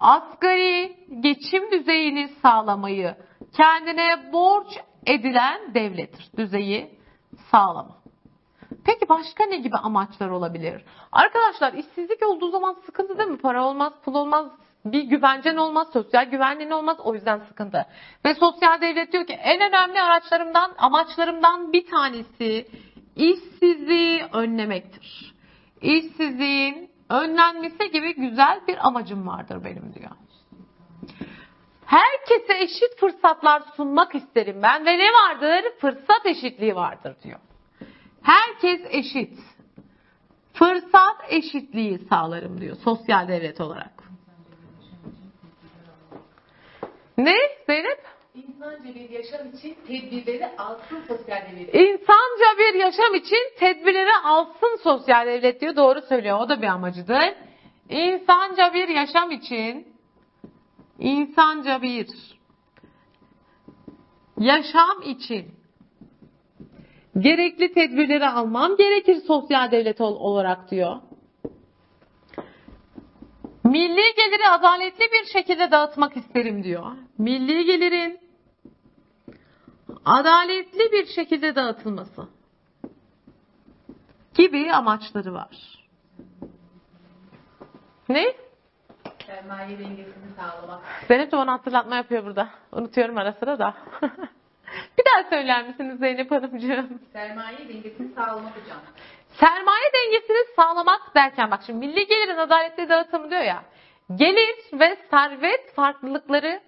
[0.00, 3.16] asgari geçim düzeyini sağlamayı
[3.56, 4.68] kendine borç
[5.06, 6.30] edilen devlettir.
[6.36, 6.98] Düzeyi
[7.50, 8.03] sağlama.
[8.84, 10.84] Peki başka ne gibi amaçlar olabilir?
[11.12, 13.38] Arkadaşlar işsizlik olduğu zaman sıkıntı değil mi?
[13.38, 14.46] Para olmaz, pul olmaz,
[14.84, 16.96] Bir güvencen olmaz, sosyal güvenliğin olmaz.
[17.00, 17.86] O yüzden sıkıntı.
[18.24, 22.68] Ve sosyal devlet diyor ki en önemli araçlarımdan, amaçlarımdan bir tanesi
[23.16, 25.34] işsizliği önlemektir.
[25.80, 30.10] İşsizliğin önlenmesi gibi güzel bir amacım vardır benim diyor.
[31.86, 35.64] Herkese eşit fırsatlar sunmak isterim ben ve ne vardır?
[35.80, 37.40] Fırsat eşitliği vardır diyor.
[38.24, 39.38] Herkes eşit.
[40.52, 43.92] Fırsat eşitliği sağlarım diyor sosyal devlet olarak.
[47.18, 48.04] Ne Zeynep?
[48.34, 51.74] İnsanca bir yaşam için tedbirleri alsın sosyal devlet.
[51.74, 55.76] İnsanca bir yaşam için tedbirleri alsın sosyal devlet diyor.
[55.76, 56.40] Doğru söylüyor.
[56.40, 57.34] O da bir amacıdır.
[57.88, 59.94] İnsanca bir yaşam için
[60.98, 62.08] insanca bir
[64.38, 65.63] yaşam için
[67.18, 70.96] gerekli tedbirleri almam gerekir sosyal devlet ol- olarak diyor.
[73.64, 76.84] Milli geliri adaletli bir şekilde dağıtmak isterim diyor.
[77.18, 78.20] Milli gelirin
[80.04, 82.28] adaletli bir şekilde dağıtılması
[84.34, 85.78] gibi amaçları var.
[88.08, 88.24] Ne?
[89.26, 90.80] Sermaye dengesini sağlamak.
[91.08, 92.48] Zeynep de bana hatırlatma yapıyor burada.
[92.72, 93.74] Unutuyorum ara sıra da.
[95.14, 97.00] daha söyler misiniz Zeynep Hanımcığım?
[97.12, 98.78] Sermaye dengesini sağlamak hocam.
[99.40, 103.62] Sermaye dengesini sağlamak derken bak şimdi milli gelirin adaletli dağıtımı diyor ya.
[104.14, 106.60] Gelir ve servet farklılıkları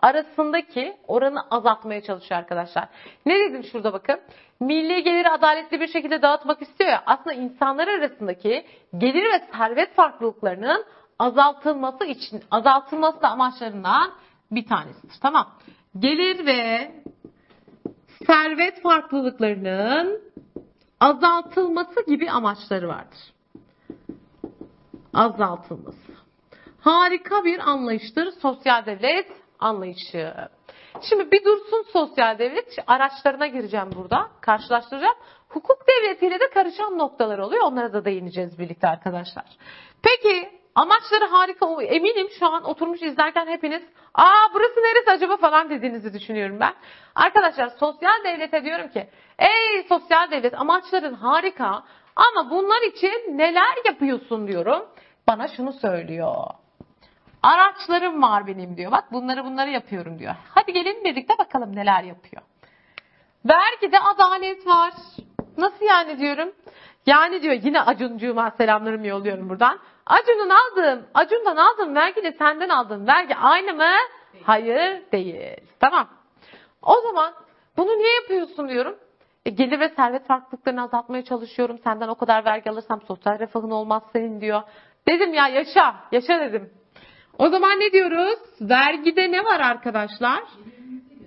[0.00, 2.88] arasındaki oranı azaltmaya çalışıyor arkadaşlar.
[3.26, 4.20] Ne dedim şurada bakın.
[4.60, 7.02] Milli geliri adaletli bir şekilde dağıtmak istiyor ya.
[7.06, 8.66] Aslında insanlar arasındaki
[8.98, 10.84] gelir ve servet farklılıklarının
[11.18, 14.10] azaltılması için azaltılması da amaçlarından
[14.50, 15.14] bir tanesidir.
[15.20, 15.46] Tamam.
[15.98, 16.90] Gelir ve
[18.26, 20.22] servet farklılıklarının
[21.00, 23.18] azaltılması gibi amaçları vardır.
[25.14, 26.12] Azaltılması.
[26.80, 29.26] Harika bir anlayıştır sosyal devlet
[29.58, 30.34] anlayışı.
[31.00, 34.28] Şimdi bir dursun sosyal devlet araçlarına gireceğim burada.
[34.40, 35.16] Karşılaştıracağım.
[35.48, 37.62] Hukuk devletiyle de karışan noktalar oluyor.
[37.64, 39.44] Onlara da değineceğiz birlikte arkadaşlar.
[40.02, 41.82] Peki amaçları harika.
[41.82, 43.82] Eminim şu an oturmuş izlerken hepiniz
[44.14, 46.74] aa burası neresi acaba falan dediğinizi düşünüyorum ben.
[47.14, 49.08] Arkadaşlar sosyal devlete diyorum ki
[49.38, 51.82] ey sosyal devlet amaçların harika
[52.16, 54.86] ama bunlar için neler yapıyorsun diyorum.
[55.28, 56.34] Bana şunu söylüyor.
[57.42, 58.92] Araçlarım var benim diyor.
[58.92, 60.34] Bak bunları bunları yapıyorum diyor.
[60.48, 62.42] Hadi gelin birlikte bakalım neler yapıyor.
[63.44, 64.92] Vergide adalet var.
[65.56, 66.52] Nasıl yani diyorum.
[67.06, 69.78] Yani diyor yine Acuncuğuma selamlarımı yolluyorum buradan.
[70.06, 73.92] Acun'un aldığım, Acun'dan aldığım vergiyle senden aldığım vergi aynı mı?
[74.44, 75.56] Hayır değil.
[75.80, 76.08] Tamam.
[76.82, 77.32] O zaman
[77.76, 78.98] bunu niye yapıyorsun diyorum.
[79.46, 81.78] E, gelir ve servet farklılıklarını azaltmaya çalışıyorum.
[81.84, 84.62] Senden o kadar vergi alırsam sosyal refahın olmaz senin diyor.
[85.08, 86.70] Dedim ya yaşa, yaşa dedim.
[87.38, 88.38] O zaman ne diyoruz?
[88.60, 90.42] Vergide ne var arkadaşlar?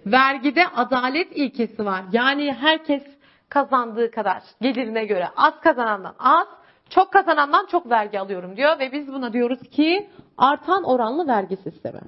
[0.06, 2.04] Vergide adalet ilkesi var.
[2.12, 3.04] Yani herkes
[3.50, 6.48] kazandığı kadar gelirine göre az kazanandan az,
[6.96, 12.02] çok kazanandan çok vergi alıyorum diyor ve biz buna diyoruz ki artan oranlı vergi sistemi.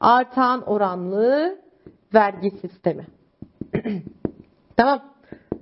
[0.00, 1.58] Artan oranlı
[2.14, 3.06] vergi sistemi.
[4.76, 5.02] tamam.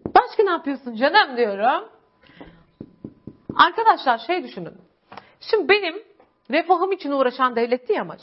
[0.06, 1.88] Başka ne yapıyorsun canım diyorum.
[3.56, 4.74] Arkadaşlar şey düşünün.
[5.40, 6.02] Şimdi benim
[6.50, 8.20] refahım için uğraşan devlet değil amaç.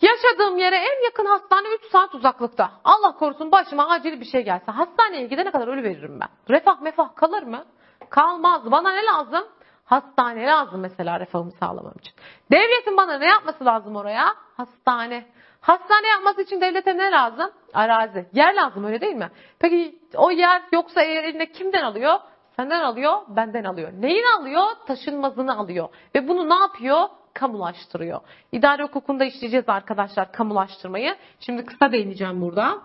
[0.00, 2.72] Yaşadığım yere en yakın hastane 3 saat uzaklıkta.
[2.84, 4.72] Allah korusun başıma acil bir şey gelse.
[4.72, 6.28] Hastaneye gidene kadar ölü veririm ben.
[6.54, 7.64] Refah mefah kalır mı?
[8.10, 8.70] Kalmaz.
[8.70, 9.44] Bana ne lazım?
[9.84, 12.14] Hastane lazım mesela refahımı sağlamam için.
[12.52, 14.34] Devletin bana ne yapması lazım oraya?
[14.56, 15.26] Hastane.
[15.60, 17.50] Hastane yapması için devlete ne lazım?
[17.74, 18.26] Arazi.
[18.32, 19.30] Yer lazım öyle değil mi?
[19.58, 22.18] Peki o yer yoksa eğer elinde kimden alıyor?
[22.56, 23.92] Senden alıyor, benden alıyor.
[24.00, 24.66] Neyin alıyor?
[24.86, 25.88] Taşınmazını alıyor.
[26.14, 27.08] Ve bunu ne yapıyor?
[27.34, 28.20] Kamulaştırıyor.
[28.52, 31.16] İdare hukukunda işleyeceğiz arkadaşlar kamulaştırmayı.
[31.40, 32.78] Şimdi kısa değineceğim burada.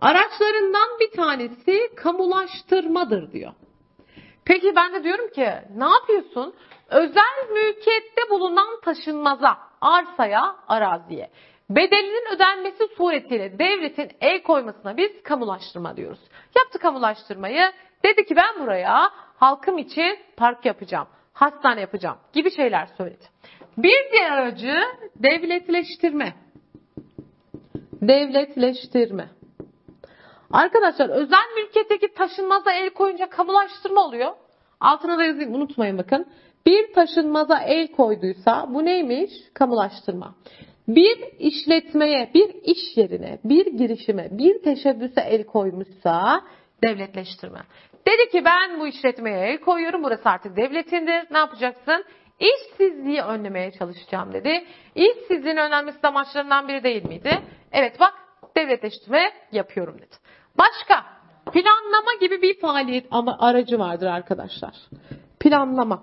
[0.00, 3.52] Araçlarından bir tanesi kamulaştırmadır diyor.
[4.44, 6.54] Peki ben de diyorum ki ne yapıyorsun?
[6.88, 11.30] Özel mülkiyette bulunan taşınmaza, arsaya, araziye
[11.70, 16.20] bedelinin ödenmesi suretiyle devletin el koymasına biz kamulaştırma diyoruz.
[16.56, 17.72] Yaptı kamulaştırmayı.
[18.04, 23.24] Dedi ki ben buraya halkım için park yapacağım, hastane yapacağım gibi şeyler söyledi.
[23.76, 24.74] Bir diğer aracı
[25.16, 26.34] devletleştirme.
[28.02, 29.28] Devletleştirme.
[30.54, 34.32] Arkadaşlar özel mülkiyetteki taşınmaza el koyunca kamulaştırma oluyor.
[34.80, 36.26] Altına da yazayım unutmayın bakın.
[36.66, 39.30] Bir taşınmaza el koyduysa bu neymiş?
[39.54, 40.34] Kamulaştırma.
[40.88, 46.42] Bir işletmeye, bir iş yerine, bir girişime, bir teşebbüse el koymuşsa
[46.84, 47.60] devletleştirme.
[48.08, 50.04] Dedi ki ben bu işletmeye el koyuyorum.
[50.04, 51.24] Burası artık devletindir.
[51.30, 52.04] Ne yapacaksın?
[52.40, 54.64] İşsizliği önlemeye çalışacağım dedi.
[54.94, 57.38] İşsizliğin önlenmesi amaçlarından biri değil miydi?
[57.72, 58.14] Evet bak
[58.56, 60.23] devletleştirme yapıyorum dedi.
[60.58, 61.04] Başka
[61.52, 64.74] planlama gibi bir faaliyet ama aracı vardır arkadaşlar.
[65.40, 66.02] Planlama.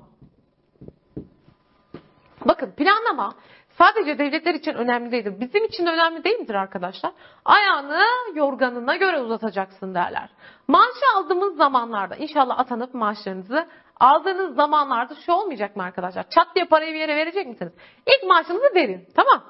[2.46, 3.34] Bakın planlama
[3.78, 5.34] sadece devletler için önemli değildir.
[5.40, 7.12] Bizim için önemli değil midir arkadaşlar?
[7.46, 10.30] Ayağını yorganına göre uzatacaksın derler.
[10.68, 13.68] Maaş aldığımız zamanlarda inşallah atanıp maaşlarınızı
[14.00, 16.30] aldığınız zamanlarda şu olmayacak mı arkadaşlar?
[16.30, 17.74] Çat diye parayı bir yere verecek misiniz?
[18.08, 19.08] İlk maaşınızı verin.
[19.16, 19.44] Tamam.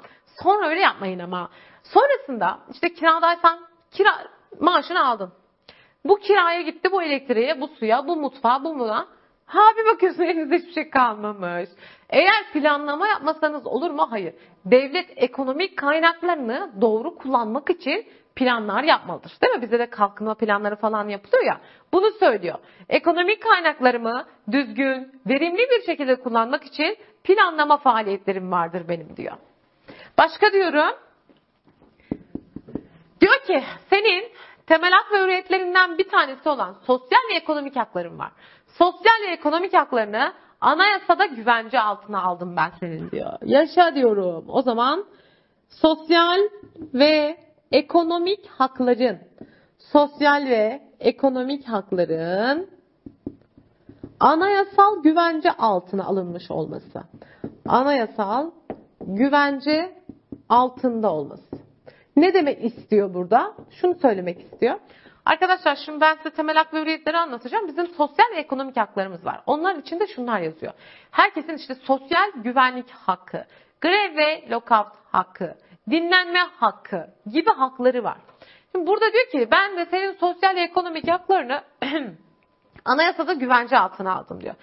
[0.43, 1.49] Sonra öyle yapmayın ama.
[1.83, 3.59] Sonrasında işte kiradaysan
[3.91, 4.11] kira
[4.59, 5.33] maaşını aldın.
[6.05, 9.07] Bu kiraya gitti, bu elektriğe, bu suya, bu mutfağa, bu buna.
[9.45, 11.69] Ha bir bakıyorsun elinizde hiçbir şey kalmamış.
[12.09, 14.07] Eğer planlama yapmasanız olur mu?
[14.09, 14.33] Hayır.
[14.65, 19.31] Devlet ekonomik kaynaklarını doğru kullanmak için planlar yapmalıdır.
[19.41, 19.61] Değil mi?
[19.61, 21.61] Bize de kalkınma planları falan yapılıyor ya.
[21.93, 22.57] Bunu söylüyor.
[22.89, 29.37] Ekonomik kaynaklarımı düzgün, verimli bir şekilde kullanmak için planlama faaliyetlerim vardır benim diyor.
[30.17, 30.95] Başka diyorum.
[33.21, 34.23] Diyor ki senin
[34.67, 38.31] temel hak ve hürriyetlerinden bir tanesi olan sosyal ve ekonomik hakların var.
[38.67, 43.33] Sosyal ve ekonomik haklarını anayasada güvence altına aldım ben senin diyor.
[43.45, 44.45] Yaşa diyorum.
[44.47, 45.05] O zaman
[45.69, 46.39] sosyal
[46.93, 47.37] ve
[47.71, 49.19] ekonomik hakların
[49.79, 52.69] sosyal ve ekonomik hakların
[54.19, 57.03] anayasal güvence altına alınmış olması.
[57.67, 58.51] Anayasal
[59.01, 59.95] güvence
[60.49, 61.61] altında olması.
[62.15, 63.53] Ne demek istiyor burada?
[63.71, 64.79] Şunu söylemek istiyor.
[65.25, 67.67] Arkadaşlar şimdi ben size temel hak ve hürriyetleri anlatacağım.
[67.67, 69.41] Bizim sosyal ve ekonomik haklarımız var.
[69.45, 70.73] Onlar içinde şunlar yazıyor.
[71.11, 73.45] Herkesin işte sosyal güvenlik hakkı,
[73.81, 75.55] grev ve lockout hakkı,
[75.89, 78.17] dinlenme hakkı gibi hakları var.
[78.71, 81.63] Şimdi burada diyor ki ben de senin sosyal ve ekonomik haklarını
[82.85, 84.55] anayasada güvence altına aldım diyor.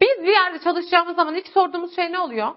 [0.00, 2.54] Biz bir yerde çalışacağımız zaman ilk sorduğumuz şey ne oluyor?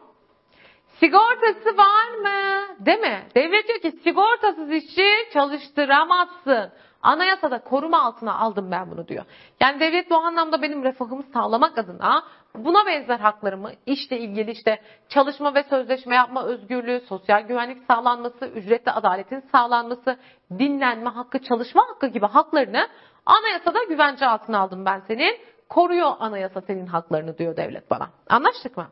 [1.04, 2.66] Sigortası var mı?
[2.86, 3.24] Değil mi?
[3.36, 6.72] Devlet diyor ki sigortasız işçi çalıştıramazsın.
[7.02, 9.26] Anayasada koruma altına aldım ben bunu diyor.
[9.60, 12.24] Yani devlet bu anlamda benim refahımı sağlamak adına
[12.56, 18.92] buna benzer haklarımı işle ilgili işte çalışma ve sözleşme yapma özgürlüğü, sosyal güvenlik sağlanması, ücretli
[18.92, 20.18] adaletin sağlanması,
[20.60, 22.88] dinlenme hakkı, çalışma hakkı gibi haklarını
[23.26, 25.38] anayasada güvence altına aldım ben senin.
[25.70, 28.10] Koruyor anayasa senin haklarını diyor devlet bana.
[28.30, 28.88] Anlaştık mı?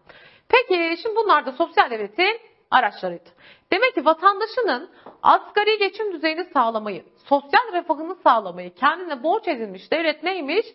[0.52, 2.40] Peki şimdi bunlar da sosyal devletin
[2.72, 3.30] araçlarıydı.
[3.74, 4.90] Demek ki vatandaşının
[5.24, 10.66] asgari geçim düzeyini sağlamayı, sosyal refahını sağlamayı kendine borç edinmiş devlet neymiş?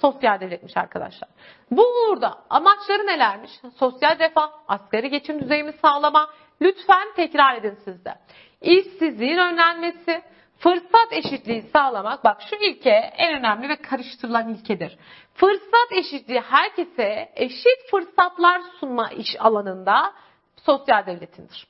[0.00, 1.28] Sosyal devletmiş arkadaşlar.
[1.70, 3.50] Bu uğurda amaçları nelermiş?
[3.78, 6.30] Sosyal refah, asgari geçim düzeyimi sağlama.
[6.60, 8.14] Lütfen tekrar edin sizde.
[8.60, 10.22] İşsizliğin önlenmesi,
[10.62, 12.24] fırsat eşitliği sağlamak.
[12.24, 14.98] Bak şu ilke en önemli ve karıştırılan ilkedir.
[15.34, 20.12] Fırsat eşitliği herkese eşit fırsatlar sunma iş alanında
[20.56, 21.66] sosyal devletindir.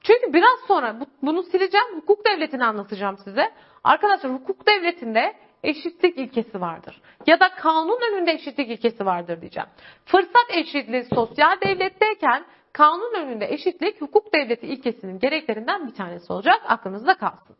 [0.00, 3.52] Çünkü biraz sonra bunu sileceğim, hukuk devletini anlatacağım size.
[3.84, 7.00] Arkadaşlar hukuk devletinde eşitlik ilkesi vardır.
[7.26, 9.68] Ya da kanun önünde eşitlik ilkesi vardır diyeceğim.
[10.04, 16.62] Fırsat eşitliği sosyal devletteyken kanun önünde eşitlik hukuk devleti ilkesinin gereklerinden bir tanesi olacak.
[16.68, 17.56] Aklınızda kalsın.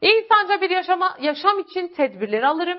[0.00, 2.78] İnsanca bir yaşama, yaşam için tedbirleri alırım.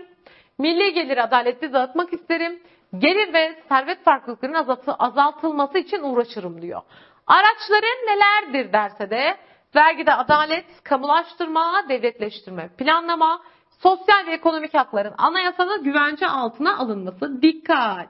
[0.58, 2.60] Milli gelir adaletli dağıtmak isterim.
[2.98, 6.82] Gelir ve servet farklılıklarının azaltılması için uğraşırım diyor.
[7.28, 9.38] Araçların nelerdir derse de
[9.76, 13.42] vergide adalet, kamulaştırma, devletleştirme, planlama,
[13.84, 17.42] sosyal ve ekonomik hakların anayasada güvence altına alınması.
[17.42, 18.10] Dikkat!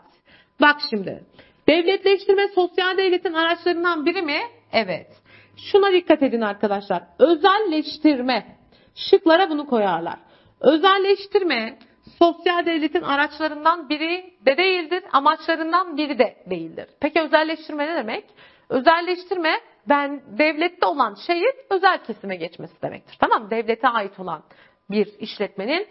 [0.62, 1.24] Bak şimdi.
[1.68, 4.42] Devletleştirme sosyal devletin araçlarından biri mi?
[4.72, 5.08] Evet.
[5.58, 7.04] Şuna dikkat edin arkadaşlar.
[7.20, 8.55] Özelleştirme.
[8.96, 10.20] Şıklara bunu koyarlar.
[10.62, 11.78] Özelleştirme
[12.20, 16.88] sosyal devletin araçlarından biri de değildir, amaçlarından biri de değildir.
[17.00, 18.26] Peki özelleştirme ne demek?
[18.70, 23.18] Özelleştirme ben devlette olan şeyin özel kesime geçmesi demektir.
[23.20, 24.44] Tamam Devlete ait olan
[24.90, 25.88] bir işletmenin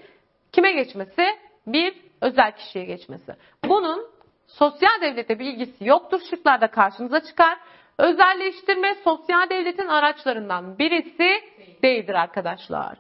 [0.53, 1.27] kime geçmesi?
[1.67, 3.37] Bir özel kişiye geçmesi.
[3.65, 4.07] Bunun
[4.47, 6.21] sosyal devlete bir ilgisi yoktur.
[6.31, 7.59] Şıklarda karşınıza çıkar.
[7.99, 11.41] Özelleştirme sosyal devletin araçlarından birisi
[11.83, 12.99] değildir arkadaşlar.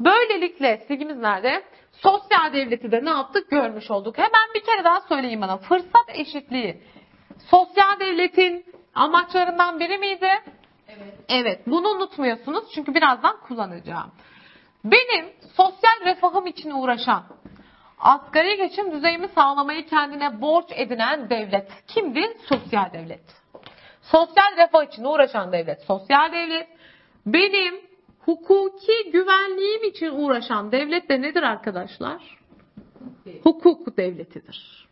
[0.00, 1.62] Böylelikle silgimiz nerede?
[1.92, 4.18] Sosyal devleti de ne yaptık görmüş olduk.
[4.18, 5.56] Hemen bir kere daha söyleyeyim bana.
[5.56, 6.82] Fırsat eşitliği.
[7.50, 10.28] Sosyal devletin amaçlarından biri miydi?
[10.88, 11.14] Evet.
[11.28, 11.60] Evet.
[11.66, 14.12] Bunu unutmuyorsunuz çünkü birazdan kullanacağım.
[14.84, 15.26] Benim
[15.56, 17.22] sosyal refahım için uğraşan,
[17.98, 22.36] asgari geçim düzeyimi sağlamayı kendine borç edinen devlet kimdi?
[22.48, 23.45] Sosyal devlet.
[24.10, 26.68] Sosyal refah için uğraşan devlet sosyal devlet.
[27.26, 27.74] Benim
[28.18, 32.38] hukuki güvenliğim için uğraşan devlet de nedir arkadaşlar?
[33.42, 34.86] Hukuk devletidir.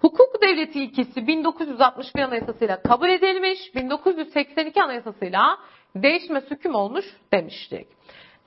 [0.00, 5.58] Hukuk devleti ilkesi 1961 Anayasasıyla kabul edilmiş, 1982 Anayasasıyla
[5.96, 7.86] değişme hüküm olmuş demiştik.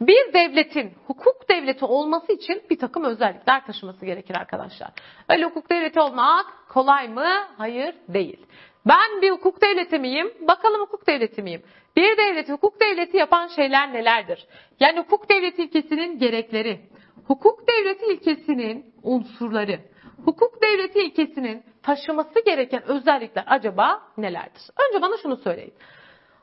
[0.01, 4.89] Bir devletin hukuk devleti olması için bir takım özellikler taşıması gerekir arkadaşlar.
[5.29, 7.29] Öyle hukuk devleti olmak kolay mı?
[7.57, 8.45] Hayır değil.
[8.89, 10.33] Ben bir hukuk devleti miyim?
[10.47, 11.63] Bakalım hukuk devleti miyim?
[11.95, 14.47] Bir devleti hukuk devleti yapan şeyler nelerdir?
[14.79, 16.89] Yani hukuk devleti ilkesinin gerekleri,
[17.27, 19.79] hukuk devleti ilkesinin unsurları,
[20.25, 24.61] hukuk devleti ilkesinin taşıması gereken özellikler acaba nelerdir?
[24.87, 25.73] Önce bana şunu söyleyin.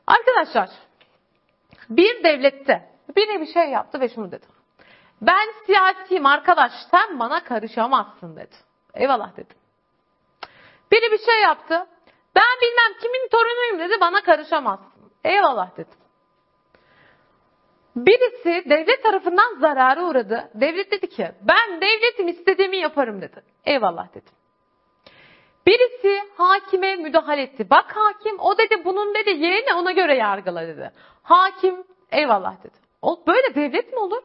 [0.07, 0.69] Arkadaşlar
[1.89, 4.45] bir devlette biri bir şey yaptı ve şunu dedi.
[5.21, 8.55] Ben siyasiyim arkadaş sen bana karışamazsın dedi.
[8.93, 9.57] Eyvallah dedim.
[10.91, 11.87] Biri bir şey yaptı.
[12.37, 15.11] Ben bilmem kimin torunuyum dedi bana karışamazsın.
[15.23, 15.99] Eyvallah dedim.
[17.95, 20.49] Birisi devlet tarafından zarara uğradı.
[20.55, 23.43] Devlet dedi ki ben devletim istediğimi yaparım dedi.
[23.65, 24.33] Eyvallah dedim.
[25.67, 27.69] Birisi hakime müdahale etti.
[27.69, 30.91] Bak hakim o dedi bunun dedi yeğeni ona göre yargıla dedi.
[31.23, 32.77] Hakim eyvallah dedi.
[33.27, 34.23] Böyle devlet mi olur?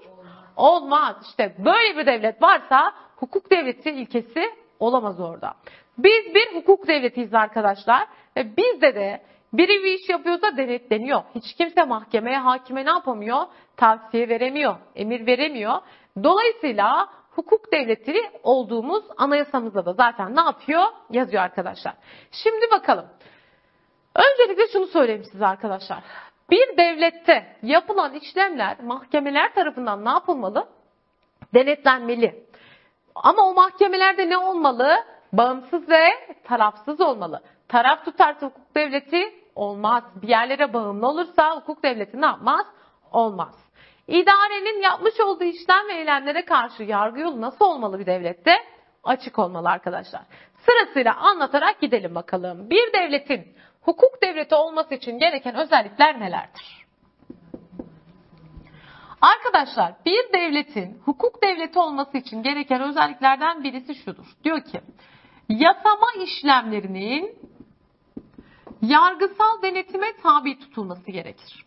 [0.57, 1.17] Olmaz.
[1.29, 5.55] İşte böyle bir devlet varsa hukuk devleti ilkesi olamaz orada.
[5.99, 9.23] Biz bir hukuk devletiyiz arkadaşlar ve bizde de
[9.53, 11.23] biri bir iş yapıyorsa denetleniyor.
[11.35, 13.47] Hiç kimse mahkemeye, hakime ne yapamıyor?
[13.77, 15.75] Tavsiye veremiyor, emir veremiyor.
[16.23, 20.85] Dolayısıyla hukuk devleti olduğumuz anayasamızda da zaten ne yapıyor?
[21.11, 21.95] Yazıyor arkadaşlar.
[22.31, 23.07] Şimdi bakalım.
[24.15, 26.03] Öncelikle şunu söyleyeyim size arkadaşlar.
[26.51, 30.69] Bir devlette yapılan işlemler mahkemeler tarafından ne yapılmalı?
[31.55, 32.45] Denetlenmeli.
[33.15, 34.97] Ama o mahkemelerde ne olmalı?
[35.33, 36.09] Bağımsız ve
[36.45, 37.43] tarafsız olmalı.
[37.69, 40.05] Taraf tutarsa hukuk devleti olmaz.
[40.23, 42.67] Bir yerlere bağımlı olursa hukuk devleti ne yapmaz?
[43.13, 43.55] Olmaz.
[44.09, 48.57] İdarenin yapmış olduğu işlem ve eylemlere karşı yargı yolu nasıl olmalı bir devlette?
[49.05, 50.23] Açık olmalı arkadaşlar.
[50.67, 52.71] Sırasıyla anlatarak gidelim bakalım.
[52.71, 56.82] Bir devletin hukuk devleti olması için gereken özellikler nelerdir?
[59.23, 64.27] Arkadaşlar bir devletin hukuk devleti olması için gereken özelliklerden birisi şudur.
[64.45, 64.81] Diyor ki
[65.49, 67.39] yasama işlemlerinin
[68.83, 71.67] yargısal denetime tabi tutulması gerekir.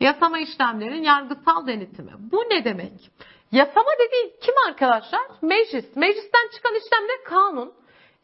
[0.00, 2.12] Yasama işlemlerinin yargısal denetimi.
[2.32, 3.10] Bu ne demek?
[3.52, 5.22] Yasama dediği kim arkadaşlar?
[5.42, 5.96] Meclis.
[5.96, 7.72] Meclisten çıkan işlemler kanun.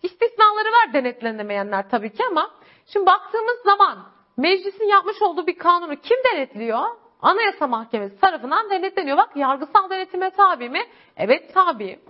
[0.02, 2.50] İstisnaları var denetlenemeyenler tabii ki ama
[2.86, 3.98] şimdi baktığımız zaman
[4.36, 7.01] meclisin yapmış olduğu bir kanunu kim denetliyor?
[7.22, 9.16] Anayasa Mahkemesi tarafından denetleniyor.
[9.16, 10.82] Bak yargısal denetime tabi mi?
[11.16, 12.00] Evet tabi.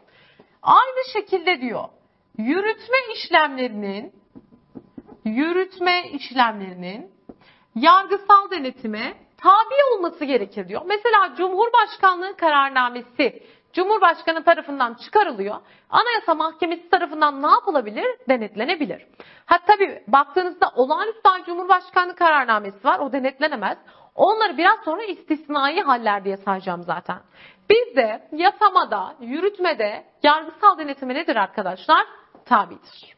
[0.63, 1.85] Aynı şekilde diyor.
[2.39, 4.13] Yürütme işlemlerinin
[5.25, 7.11] yürütme işlemlerinin
[7.75, 10.83] yargısal denetime tabi olması gerekir diyor.
[10.87, 13.43] Mesela Cumhurbaşkanlığı kararnamesi
[13.73, 15.57] Cumhurbaşkanı tarafından çıkarılıyor.
[15.91, 18.07] Anayasa Mahkemesi tarafından ne yapılabilir?
[18.29, 19.07] Denetlenebilir.
[19.47, 22.99] Ha tabii baktığınızda olağanüstü hal Cumhurbaşkanlığı kararnamesi var.
[22.99, 23.79] O denetlenemez.
[24.15, 27.19] Onları biraz sonra istisnai haller diye sayacağım zaten.
[27.71, 32.07] Bizde yasamada, yürütmede yargısal denetime nedir arkadaşlar?
[32.45, 33.17] Tabidir.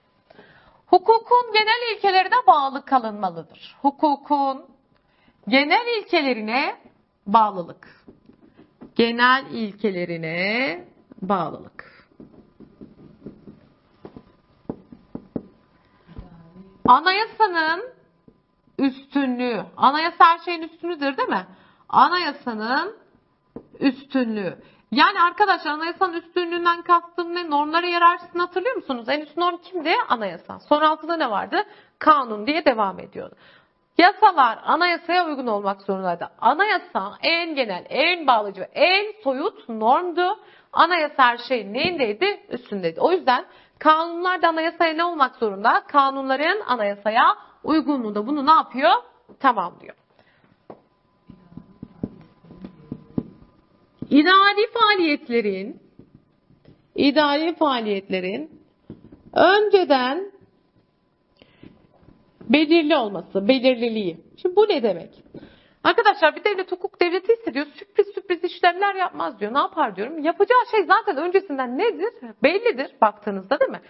[0.86, 3.76] Hukukun genel ilkelerine bağlı kalınmalıdır.
[3.82, 4.66] Hukukun
[5.48, 6.76] genel ilkelerine
[7.26, 8.04] bağlılık.
[8.94, 10.84] Genel ilkelerine
[11.22, 12.06] bağlılık.
[16.86, 17.93] Anayasanın
[18.78, 19.64] üstünlüğü.
[19.76, 21.46] Anayasa her şeyin üstünüdür değil mi?
[21.88, 22.96] Anayasanın
[23.80, 24.58] üstünlüğü.
[24.92, 27.50] Yani arkadaşlar anayasanın üstünlüğünden kastım ne?
[27.50, 29.08] Normlara yararsın hatırlıyor musunuz?
[29.08, 29.94] En üst norm kimdi?
[30.08, 30.58] Anayasa.
[30.58, 31.64] Sonra altında ne vardı?
[31.98, 33.34] Kanun diye devam ediyordu.
[33.98, 36.28] Yasalar anayasaya uygun olmak zorundaydı.
[36.40, 40.38] Anayasa en genel, en bağlıcı en soyut normdu.
[40.72, 42.46] Anayasa her şeyin neyindeydi?
[42.48, 43.00] Üstündeydi.
[43.00, 43.44] O yüzden
[43.78, 45.82] kanunlar da anayasaya ne olmak zorunda?
[45.88, 48.92] Kanunların anayasaya uygunluğu da bunu ne yapıyor?
[49.40, 49.94] Tamamlıyor.
[54.10, 55.82] İdari faaliyetlerin
[56.94, 58.60] idari faaliyetlerin
[59.32, 60.32] önceden
[62.48, 64.20] belirli olması, belirliliği.
[64.42, 65.22] Şimdi bu ne demek?
[65.84, 69.54] Arkadaşlar bir devlet hukuk devleti ise diyor sürpriz sürpriz işlemler yapmaz diyor.
[69.54, 70.18] Ne yapar diyorum.
[70.24, 72.12] Yapacağı şey zaten öncesinden nedir?
[72.42, 73.80] Bellidir baktığınızda değil mi?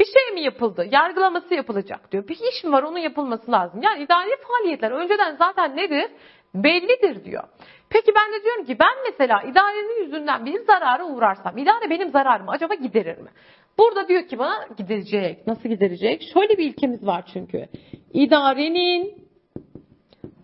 [0.00, 0.86] Bir şey mi yapıldı?
[0.92, 2.28] Yargılaması yapılacak diyor.
[2.28, 3.82] Bir iş mi var onun yapılması lazım.
[3.82, 6.10] Yani idari faaliyetler önceden zaten nedir?
[6.54, 7.44] Bellidir diyor.
[7.90, 12.50] Peki ben de diyorum ki ben mesela idarenin yüzünden bir zarara uğrarsam idare benim zararımı
[12.50, 13.30] acaba giderir mi?
[13.78, 15.46] Burada diyor ki bana giderecek.
[15.46, 16.22] Nasıl giderecek?
[16.34, 17.66] Şöyle bir ilkemiz var çünkü.
[18.12, 19.24] İdarenin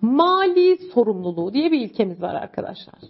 [0.01, 3.01] mali sorumluluğu diye bir ilkemiz var arkadaşlar.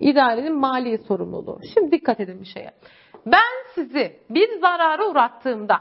[0.00, 1.60] İdarenin mali sorumluluğu.
[1.74, 2.70] Şimdi dikkat edin bir şeye.
[3.26, 5.80] Ben sizi bir zarara uğrattığımda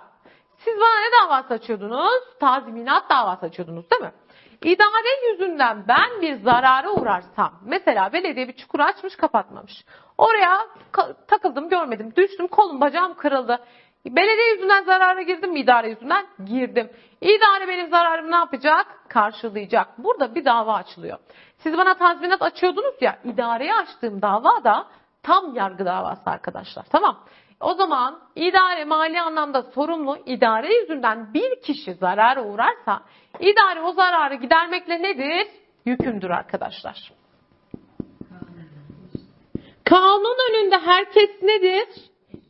[0.58, 2.40] Siz bana ne davası açıyordunuz?
[2.40, 4.12] Tazminat davası açıyordunuz değil mi?
[4.62, 9.86] İdare yüzünden ben bir zarara uğrarsam, mesela belediye bir çukur açmış kapatmamış.
[10.18, 10.68] Oraya
[11.28, 13.60] takıldım görmedim, düştüm kolum bacağım kırıldı.
[14.06, 16.26] Belediye yüzünden zarara girdim mi idare yüzünden?
[16.46, 16.90] Girdim.
[17.22, 18.86] İdare benim zararımı ne yapacak?
[19.10, 19.88] Karşılayacak.
[19.98, 21.18] Burada bir dava açılıyor.
[21.58, 24.88] Siz bana tazminat açıyordunuz ya, idareye açtığım dava da
[25.24, 26.86] tam yargı davası arkadaşlar.
[26.92, 27.26] Tamam.
[27.60, 33.04] O zaman idare mali anlamda sorumlu idare yüzünden bir kişi zarara uğrarsa
[33.40, 35.48] idare o zararı gidermekle nedir?
[35.86, 37.12] Yükümdür arkadaşlar.
[39.84, 41.88] Kanun önünde herkes nedir?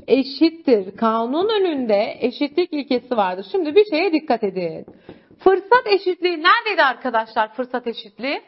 [0.08, 0.98] Eşittir.
[0.98, 3.46] Kanun önünde eşitlik ilkesi vardır.
[3.52, 4.86] Şimdi bir şeye dikkat edin.
[5.40, 8.42] Fırsat eşitliği neredeydi arkadaşlar fırsat eşitliği?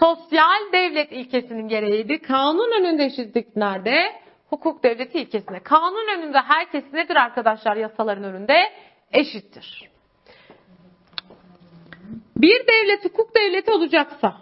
[0.00, 2.22] Sosyal devlet ilkesinin gereğiydi.
[2.22, 4.12] Kanun önünde eşitlik nerede?
[4.50, 5.60] Hukuk devleti ilkesinde.
[5.60, 8.72] Kanun önünde herkes nedir arkadaşlar yasaların önünde?
[9.12, 9.90] Eşittir.
[12.36, 14.36] Bir devlet hukuk devleti olacaksa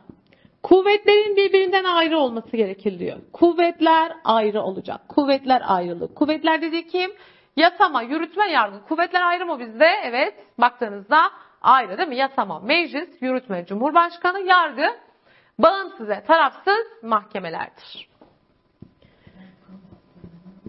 [0.62, 3.18] kuvvetlerin birbirinden ayrı olması gerekir diyor.
[3.32, 5.00] Kuvvetler ayrı olacak.
[5.08, 6.16] Kuvvetler ayrılık.
[6.16, 7.10] Kuvvetler dedi kim?
[7.56, 8.84] Yasama, yürütme, yargı.
[8.84, 9.88] Kuvvetler ayrı mı bizde?
[10.04, 10.34] Evet.
[10.58, 11.30] Baktığınızda
[11.62, 12.16] ayrı değil mi?
[12.16, 14.86] Yasama, meclis, yürütme, cumhurbaşkanı, yargı
[15.58, 18.08] bağımsız ve tarafsız mahkemelerdir.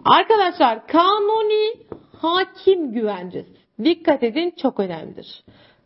[0.06, 1.78] Arkadaşlar kanuni
[2.22, 3.58] hakim güvencesi.
[3.84, 5.44] Dikkat edin çok önemlidir.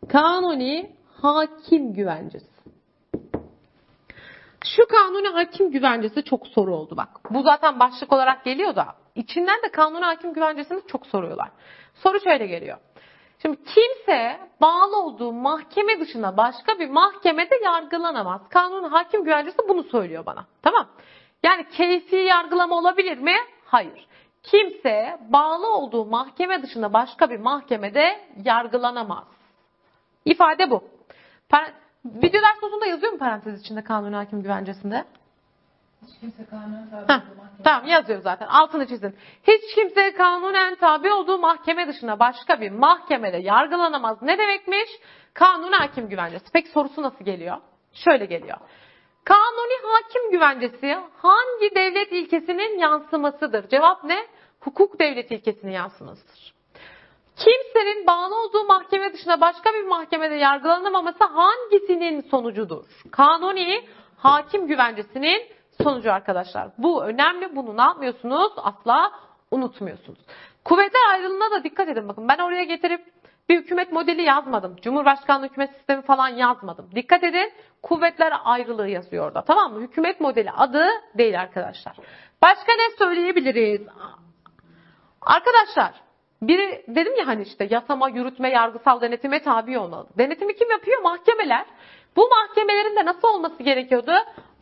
[0.09, 2.57] Kanuni hakim güvencesi.
[4.65, 7.09] Şu kanuni hakim güvencesi çok soru oldu bak.
[7.29, 11.49] Bu zaten başlık olarak geliyor da içinden de kanuni hakim güvencesini çok soruyorlar.
[11.95, 12.77] Soru şöyle geliyor.
[13.41, 18.41] Şimdi kimse bağlı olduğu mahkeme dışında başka bir mahkemede yargılanamaz.
[18.49, 20.45] Kanun hakim güvencesi bunu söylüyor bana.
[20.61, 20.87] Tamam.
[21.43, 23.35] Yani keyfi yargılama olabilir mi?
[23.65, 24.07] Hayır.
[24.43, 29.23] Kimse bağlı olduğu mahkeme dışında başka bir mahkemede yargılanamaz.
[30.25, 30.83] İfade bu.
[31.49, 31.71] Par-
[32.05, 35.05] Video ders yazıyor mu parantez içinde kanun hakim güvencesinde?
[36.01, 37.21] Hiç kimse kanuna tabi Heh,
[37.63, 38.47] tamam yazıyor zaten.
[38.47, 39.15] Altını çizin.
[39.47, 44.21] Hiç kimse kanunen tabi olduğu mahkeme dışında başka bir mahkemede yargılanamaz.
[44.21, 44.89] Ne demekmiş?
[45.33, 46.45] Kanuni hakim güvencesi.
[46.53, 47.57] Peki sorusu nasıl geliyor?
[47.93, 48.57] Şöyle geliyor.
[49.23, 53.69] Kanuni hakim güvencesi hangi devlet ilkesinin yansımasıdır?
[53.69, 54.27] Cevap ne?
[54.59, 56.53] Hukuk devleti ilkesinin yansımasıdır.
[57.35, 62.85] Kimsenin bağlı olduğu mahkeme dışında başka bir mahkemede yargılanamaması hangisinin sonucudur?
[63.11, 63.85] Kanuni
[64.17, 66.69] hakim güvencesinin sonucu arkadaşlar.
[66.77, 67.55] Bu önemli.
[67.55, 68.51] Bunu ne yapmıyorsunuz?
[68.57, 69.11] Asla
[69.51, 70.19] unutmuyorsunuz.
[70.65, 72.07] Kuvvetler ayrılığına da dikkat edin.
[72.07, 73.05] Bakın ben oraya getirip
[73.49, 74.75] bir hükümet modeli yazmadım.
[74.81, 76.89] Cumhurbaşkanlığı hükümet sistemi falan yazmadım.
[76.95, 77.53] Dikkat edin.
[77.83, 79.41] Kuvvetler ayrılığı yazıyor orada.
[79.41, 79.81] Tamam mı?
[79.81, 80.85] Hükümet modeli adı
[81.17, 81.95] değil arkadaşlar.
[82.41, 83.81] Başka ne söyleyebiliriz?
[85.21, 85.93] Arkadaşlar
[86.41, 90.07] biri dedim ya hani işte yasama, yürütme, yargısal denetime tabi olmalı.
[90.17, 91.01] Denetimi kim yapıyor?
[91.01, 91.65] Mahkemeler.
[92.15, 94.11] Bu mahkemelerin de nasıl olması gerekiyordu?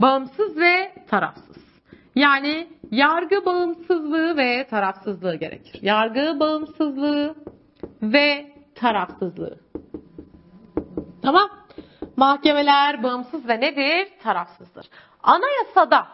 [0.01, 1.65] Bağımsız ve tarafsız.
[2.15, 5.81] Yani yargı bağımsızlığı ve tarafsızlığı gerekir.
[5.81, 7.35] Yargı bağımsızlığı
[8.01, 9.59] ve tarafsızlığı.
[11.21, 11.49] Tamam.
[12.17, 14.07] Mahkemeler bağımsız ve nedir?
[14.23, 14.85] Tarafsızdır.
[15.23, 16.07] Anayasada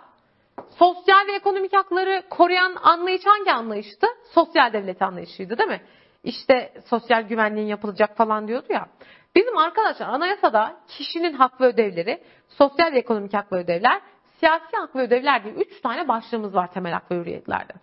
[0.80, 4.08] sosyal ve ekonomik hakları koruyan anlayış hangi anlayıştı?
[4.34, 5.82] Sosyal devlet anlayışıydı değil mi?
[6.24, 8.88] İşte sosyal güvenliğin yapılacak falan diyordu ya.
[9.36, 14.02] Bizim arkadaşlar anayasada kişinin hak ve ödevleri, sosyal ve ekonomik hak ve ödevler,
[14.40, 17.74] siyasi hak ve ödevler diye üç tane başlığımız var temel hak ve hürriyetlerde.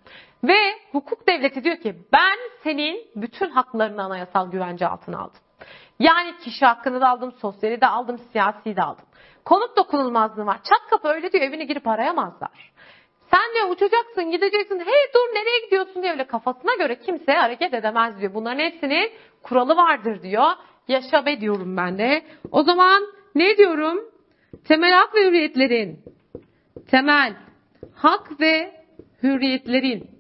[0.45, 0.59] Ve
[0.93, 5.41] hukuk devleti diyor ki ben senin bütün haklarını anayasal güvence altına aldım.
[5.99, 9.05] Yani kişi hakkını da aldım, sosyali de aldım, siyasi de aldım.
[9.45, 10.57] Konut dokunulmazlığı var.
[10.57, 12.73] Çat kapı öyle diyor evine girip arayamazlar.
[13.31, 18.21] Sen diyor uçacaksın gideceksin hey dur nereye gidiyorsun diye öyle kafasına göre kimse hareket edemez
[18.21, 18.35] diyor.
[18.35, 20.51] Bunların hepsinin kuralı vardır diyor.
[20.89, 22.23] Yaşa be diyorum ben de.
[22.51, 23.03] O zaman
[23.35, 23.99] ne diyorum?
[24.65, 26.01] Temel hak ve hürriyetlerin
[26.89, 27.35] temel
[27.95, 28.85] hak ve
[29.23, 30.11] hürriyetlerin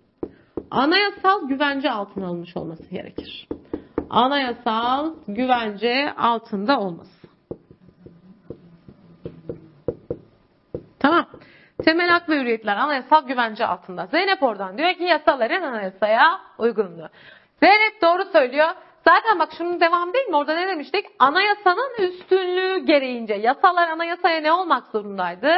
[0.71, 3.49] anayasal güvence altına alınmış olması gerekir.
[4.11, 7.29] Anayasal güvence altında olması.
[10.99, 11.27] Tamam.
[11.85, 14.07] Temel hak ve hürriyetler anayasal güvence altında.
[14.07, 17.09] Zeynep oradan diyor ki yasaların anayasaya uygunluğu.
[17.63, 18.69] Zeynep doğru söylüyor.
[19.09, 20.37] Zaten bak şunun devamı değil mi?
[20.37, 21.05] Orada ne demiştik?
[21.19, 25.51] Anayasanın üstünlüğü gereğince yasalar anayasaya ne olmak zorundaydı?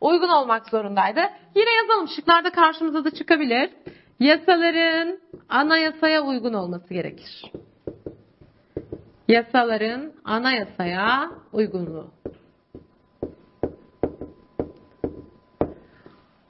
[0.00, 1.20] Uygun olmak zorundaydı.
[1.54, 2.08] Yine yazalım.
[2.08, 3.70] Şıklarda karşımıza da çıkabilir.
[4.20, 7.52] Yasaların anayasaya uygun olması gerekir.
[9.28, 12.10] Yasaların anayasaya uygunluğu.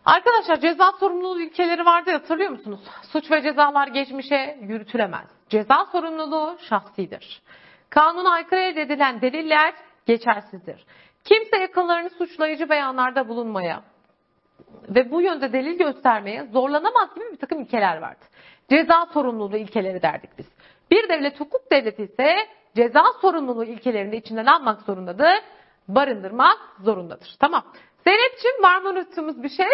[0.05, 2.80] Arkadaşlar ceza sorumluluğu ilkeleri vardı hatırlıyor musunuz?
[3.12, 5.41] Suç ve cezalar geçmişe yürütülemez.
[5.53, 7.42] Ceza sorumluluğu şahsidir.
[7.90, 9.74] Kanuna aykırı elde edilen deliller
[10.07, 10.84] geçersizdir.
[11.24, 13.82] Kimse yakınlarını suçlayıcı beyanlarda bulunmaya
[14.88, 18.28] ve bu yönde delil göstermeye zorlanamaz gibi bir takım ilkeler vardır.
[18.68, 20.46] Ceza sorumluluğu ilkeleri derdik biz.
[20.90, 22.36] Bir devlet hukuk devleti ise
[22.76, 25.42] ceza sorumluluğu ilkelerini içinden almak zorundadır,
[25.88, 27.36] barındırmak zorundadır.
[27.40, 27.64] Tamam.
[28.05, 29.66] Zeynep'ciğim var mı unuttuğumuz bir şey?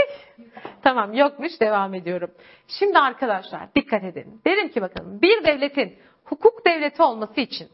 [0.83, 2.31] Tamam yokmuş devam ediyorum.
[2.68, 4.41] Şimdi arkadaşlar dikkat edin.
[4.47, 7.68] Dedim ki bakalım bir devletin hukuk devleti olması için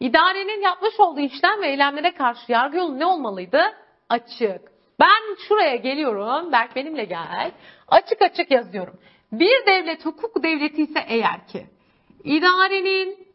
[0.00, 3.62] idarenin yapmış olduğu işlem ve eylemlere karşı yargı yolu ne olmalıydı?
[4.08, 4.72] Açık.
[5.00, 6.52] Ben şuraya geliyorum.
[6.52, 7.52] Berk benimle gel.
[7.88, 8.98] Açık açık yazıyorum.
[9.32, 11.66] Bir devlet hukuk devleti ise eğer ki
[12.24, 13.26] idarenin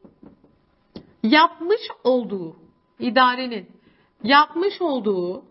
[1.23, 2.55] yapmış olduğu
[2.99, 3.71] idarenin
[4.23, 5.43] yapmış olduğu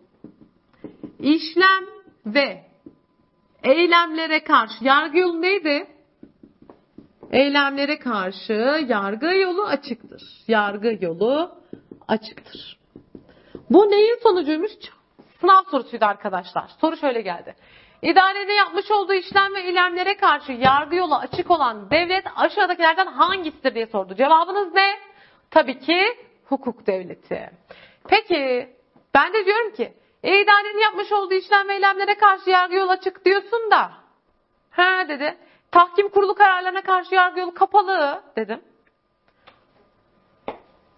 [1.21, 1.85] işlem
[2.27, 2.65] ve
[3.63, 5.87] eylemlere karşı yargı yolu neydi?
[7.33, 10.23] Eylemlere karşı yargı yolu açıktır.
[10.49, 11.55] Yargı yolu
[12.09, 12.79] açıktır.
[13.71, 14.71] Bu neyin sonucuymuş?
[15.41, 16.71] Sınav sorusuydu arkadaşlar.
[16.81, 17.57] Soru şöyle geldi.
[18.03, 23.87] İdarede yapmış olduğu işlem ve eylemlere karşı yargı yolu açık olan devlet aşağıdakilerden hangisidir diye
[23.87, 24.15] sordu.
[24.15, 24.99] Cevabınız ne?
[25.51, 26.03] Tabii ki
[26.45, 27.51] hukuk devleti.
[28.09, 28.69] Peki
[29.15, 29.95] ben de diyorum ki
[30.27, 33.93] e, idarenin yapmış olduğu işlem ve eylemlere karşı yargı yolu açık diyorsun da.
[34.71, 35.39] He dedi.
[35.71, 38.61] Tahkim kurulu kararlarına karşı yargı yolu kapalı dedim.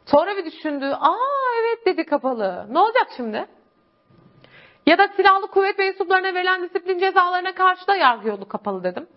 [0.06, 0.84] Sonra bir düşündü.
[0.84, 1.16] Aa
[1.60, 2.66] evet dedi kapalı.
[2.70, 3.46] Ne olacak şimdi?
[4.86, 9.08] Ya da silahlı kuvvet mensuplarına verilen disiplin cezalarına karşı da yargı yolu kapalı dedim.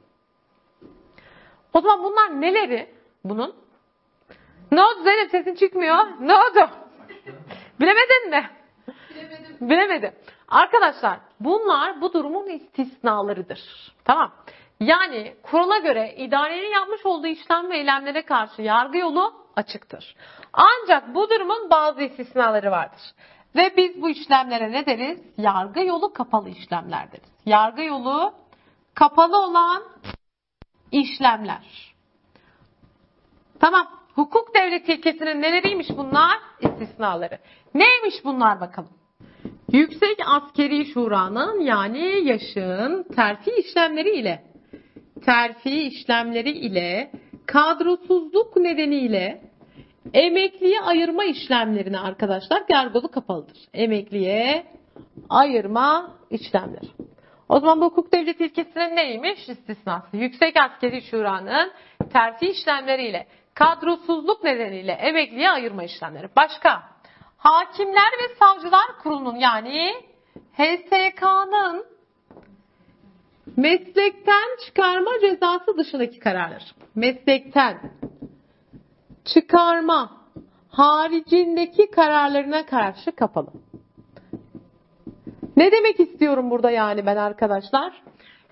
[1.73, 3.55] O zaman bunlar neleri bunun?
[4.71, 5.97] Ne oldu Zeynep sesin çıkmıyor?
[6.19, 6.69] Ne oldu?
[7.79, 8.60] Bilemedin mi?
[9.15, 9.69] Bilemedim.
[9.69, 10.13] Bilemedim.
[10.47, 13.59] Arkadaşlar bunlar bu durumun istisnalarıdır.
[14.05, 14.31] Tamam.
[14.79, 20.15] Yani kurala göre idarenin yapmış olduğu işlem ve eylemlere karşı yargı yolu açıktır.
[20.53, 23.01] Ancak bu durumun bazı istisnaları vardır.
[23.55, 25.19] Ve biz bu işlemlere ne deriz?
[25.37, 27.31] Yargı yolu kapalı işlemler deriz.
[27.45, 28.33] Yargı yolu
[28.93, 29.83] kapalı olan
[30.91, 31.95] işlemler.
[33.59, 33.87] Tamam.
[34.15, 36.39] Hukuk devleti ilkesinin neleriymiş bunlar?
[36.59, 37.39] İstisnaları.
[37.73, 39.00] Neymiş bunlar bakalım.
[39.73, 44.43] Yüksek Askeri Şura'nın yani yaşın terfi işlemleri ile
[45.25, 47.11] terfi işlemleri ile
[47.45, 49.41] kadrosuzluk nedeniyle
[50.13, 53.57] emekliye ayırma işlemlerine arkadaşlar yargılı kapalıdır.
[53.73, 54.65] Emekliye
[55.29, 56.89] ayırma işlemleri.
[57.49, 59.49] O zaman bu hukuk devleti ilkesinin neymiş?
[59.49, 60.17] İstisnası.
[60.17, 61.71] Yüksek Askeri Şura'nın
[62.13, 66.29] terfi işlemleriyle kadrosuzluk nedeniyle emekliye ayırma işlemleri.
[66.35, 66.90] Başka?
[67.41, 69.93] Hakimler ve Savcılar Kurulu'nun yani
[70.53, 71.85] HSK'nın
[73.57, 76.75] meslekten çıkarma cezası dışındaki kararlar.
[76.95, 77.91] Meslekten
[79.25, 80.11] çıkarma
[80.69, 83.51] haricindeki kararlarına karşı kapalı.
[85.57, 88.03] Ne demek istiyorum burada yani ben arkadaşlar?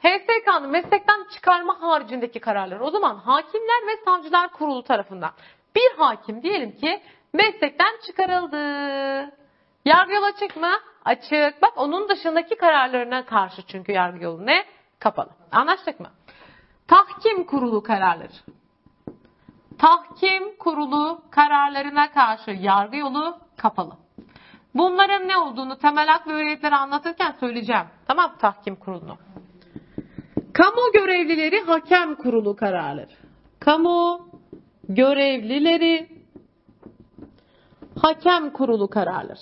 [0.02, 2.84] HSK'nın meslekten çıkarma haricindeki kararları.
[2.84, 5.32] O zaman hakimler ve savcılar kurulu tarafından
[5.76, 7.02] bir hakim diyelim ki
[7.34, 8.60] meslekten çıkarıldı.
[9.86, 10.72] Yargı yolu açık mı?
[11.06, 11.62] Açık.
[11.62, 14.66] Bak onun dışındaki kararlarına karşı çünkü yargı yolu ne?
[15.00, 15.30] Kapalı.
[15.52, 16.10] Anlaştık mı?
[16.88, 18.34] Tahkim kurulu kararları.
[19.78, 23.94] Tahkim kurulu kararlarına karşı yargı yolu kapalı.
[24.76, 27.86] Bunların ne olduğunu temel hak ve hürriyetleri anlatırken söyleyeceğim.
[28.08, 29.18] Tamam tahkim kurulunu.
[30.54, 33.12] Kamu görevlileri hakem kurulu kararları.
[33.60, 34.30] Kamu
[34.90, 36.19] görevlileri
[38.02, 39.40] hakem kurulu kararları.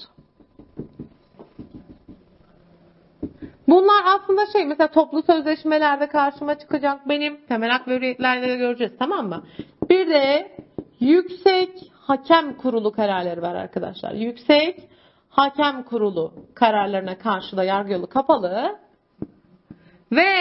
[3.67, 8.93] Bunlar aslında şey mesela toplu sözleşmelerde karşıma çıkacak benim temel hak ve hürriyetlerde de göreceğiz
[8.99, 9.43] tamam mı?
[9.89, 10.51] Bir de
[10.99, 11.69] yüksek
[12.07, 14.11] hakem kurulu kararları var arkadaşlar.
[14.11, 14.89] Yüksek
[15.29, 18.79] hakem kurulu kararlarına karşı da yargı yolu kapalı
[20.11, 20.31] ve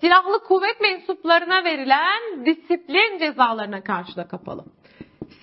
[0.00, 4.64] silahlı kuvvet mensuplarına verilen disiplin cezalarına karşı da kapalı.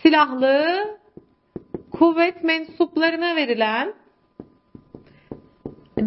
[0.01, 1.03] Silahlı
[2.00, 3.94] kuvvet mensuplarına verilen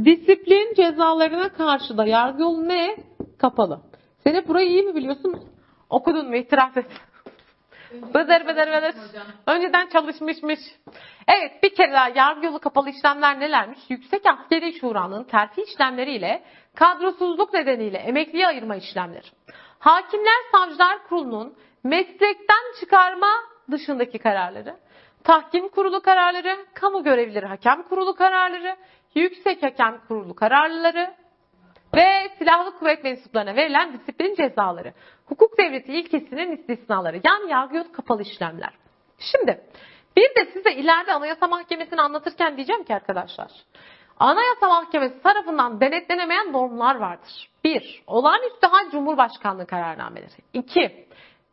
[0.04, 2.96] disiplin cezalarına karşı da yargı yolu ne?
[3.38, 3.80] Kapalı.
[4.24, 5.44] Sen hep burayı iyi mi biliyorsun?
[5.90, 6.36] Okudun mu?
[6.36, 6.86] İtiraf et.
[7.92, 8.94] Bıdır bıdır bıdır.
[9.46, 10.58] Önceden çalışmışmış.
[11.28, 13.78] Evet bir kere daha yargı yolu kapalı işlemler nelermiş?
[13.88, 16.42] Yüksek Askeri Şura'nın terfi işlemleriyle
[16.74, 19.26] kadrosuzluk nedeniyle emekliye ayırma işlemleri.
[19.78, 23.30] Hakimler Savcılar Kurulu'nun meslekten çıkarma
[23.70, 24.76] dışındaki kararları.
[25.26, 28.76] Tahkim kurulu kararları, kamu görevlileri hakem kurulu kararları,
[29.14, 31.14] yüksek hakem kurulu kararları
[31.96, 34.92] ve silahlı kuvvet mensuplarına verilen disiplin cezaları.
[35.26, 37.20] Hukuk devleti ilkesinin istisnaları.
[37.24, 38.70] Yani yargı yolu kapalı işlemler.
[39.18, 39.60] Şimdi
[40.16, 43.50] bir de size ileride Anayasa Mahkemesi'ni anlatırken diyeceğim ki arkadaşlar.
[44.18, 47.50] Anayasa Mahkemesi tarafından denetlenemeyen normlar vardır.
[47.64, 48.02] 1.
[48.06, 50.36] Olağanüstü hal Cumhurbaşkanlığı kararnameleri.
[50.52, 51.06] 2.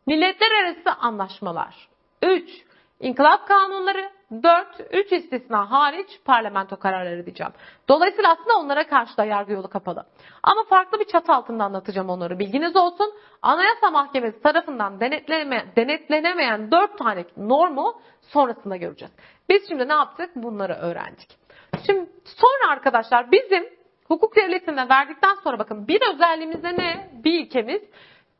[0.06, 1.88] Milletler arası anlaşmalar.
[2.22, 2.64] 3.
[3.00, 4.10] İnkılap kanunları.
[4.42, 4.66] 4.
[4.92, 7.52] 3 istisna hariç parlamento kararları diyeceğim.
[7.88, 10.06] Dolayısıyla aslında onlara karşı da yargı yolu kapalı.
[10.42, 12.38] Ama farklı bir çatı altında anlatacağım onları.
[12.38, 13.12] Bilginiz olsun.
[13.42, 19.14] Anayasa Mahkemesi tarafından denetleme, denetlenemeyen 4 tane normu sonrasında göreceğiz.
[19.48, 20.30] Biz şimdi ne yaptık?
[20.36, 21.38] Bunları öğrendik.
[21.86, 23.68] Şimdi sonra arkadaşlar bizim
[24.08, 27.10] hukuk devletine verdikten sonra bakın bir özelliğimizde ne?
[27.24, 27.82] Bir ilkemiz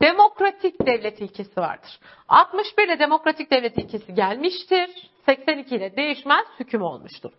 [0.01, 1.99] demokratik devlet ilkesi vardır.
[2.27, 4.89] 61 ile demokratik devlet ilkesi gelmiştir.
[5.25, 7.31] 82 ile değişmez hüküm olmuştur.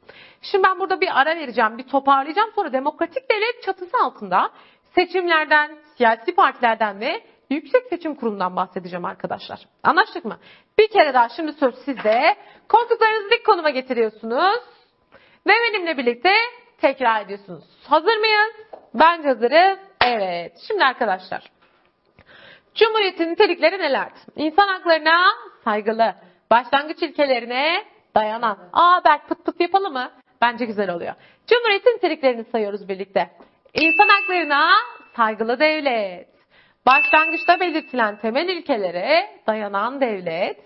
[0.42, 2.50] Şimdi ben burada bir ara vereceğim, bir toparlayacağım.
[2.54, 4.50] Sonra demokratik devlet çatısı altında
[4.94, 9.60] seçimlerden, siyasi partilerden ve Yüksek Seçim Kurulu'ndan bahsedeceğim arkadaşlar.
[9.82, 10.38] Anlaştık mı?
[10.78, 12.36] Bir kere daha şimdi söz sizde.
[12.68, 14.60] Koltuklarınızı dik konuma getiriyorsunuz.
[15.46, 16.32] Ve benimle birlikte
[16.80, 17.64] tekrar ediyorsunuz.
[17.88, 18.52] Hazır mıyız?
[18.94, 19.78] Bence hazırız.
[20.00, 20.52] Evet.
[20.68, 21.55] Şimdi arkadaşlar.
[22.76, 24.20] Cumhuriyetin nitelikleri nelerdir?
[24.36, 25.26] İnsan haklarına
[25.64, 26.14] saygılı,
[26.50, 28.58] başlangıç ilkelerine dayanan.
[28.72, 30.10] Aa Berk pıt pıt yapalım mı?
[30.42, 31.14] Bence güzel oluyor.
[31.46, 33.30] Cumhuriyetin niteliklerini sayıyoruz birlikte.
[33.74, 34.70] İnsan haklarına
[35.16, 36.28] saygılı devlet.
[36.86, 40.56] Başlangıçta belirtilen temel ilkelere dayanan devlet.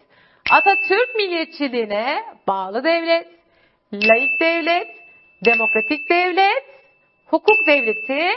[0.50, 3.26] Atatürk milliyetçiliğine bağlı devlet.
[3.92, 4.88] Laik devlet.
[5.44, 6.64] Demokratik devlet.
[7.26, 8.28] Hukuk devleti.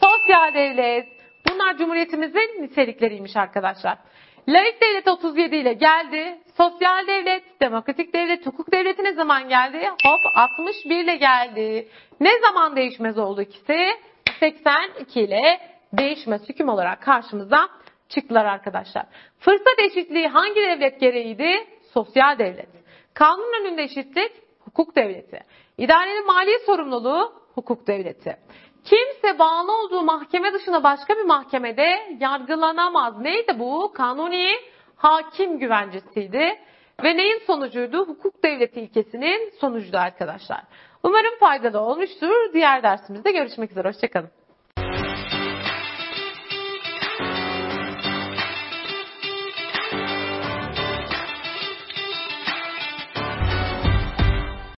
[0.00, 1.17] Sosyal devlet.
[1.50, 3.98] Bunlar Cumhuriyetimizin nitelikleriymiş arkadaşlar.
[4.48, 6.38] Laik devlet 37 ile geldi.
[6.56, 9.88] Sosyal devlet, demokratik devlet, hukuk devleti ne zaman geldi?
[9.88, 11.88] Hop 61 ile geldi.
[12.20, 13.90] Ne zaman değişmez oldu ikisi?
[14.40, 15.60] 82 ile
[15.92, 17.68] değişmez hüküm olarak karşımıza
[18.08, 19.06] çıktılar arkadaşlar.
[19.38, 21.66] Fırsat eşitliği hangi devlet gereğiydi?
[21.94, 22.68] Sosyal devlet.
[23.14, 25.40] Kanun önünde eşitlik hukuk devleti.
[25.78, 28.36] İdarenin mali sorumluluğu hukuk devleti.
[28.88, 33.20] Kimse bağlı olduğu mahkeme dışında başka bir mahkemede yargılanamaz.
[33.20, 33.92] Neydi bu?
[33.92, 34.52] Kanuni
[34.96, 36.58] hakim güvencesiydi.
[37.02, 38.08] Ve neyin sonucuydu?
[38.08, 40.60] Hukuk devleti ilkesinin sonucuydu arkadaşlar.
[41.02, 42.52] Umarım faydalı olmuştur.
[42.52, 43.88] Diğer dersimizde görüşmek üzere.
[43.88, 44.37] Hoşçakalın.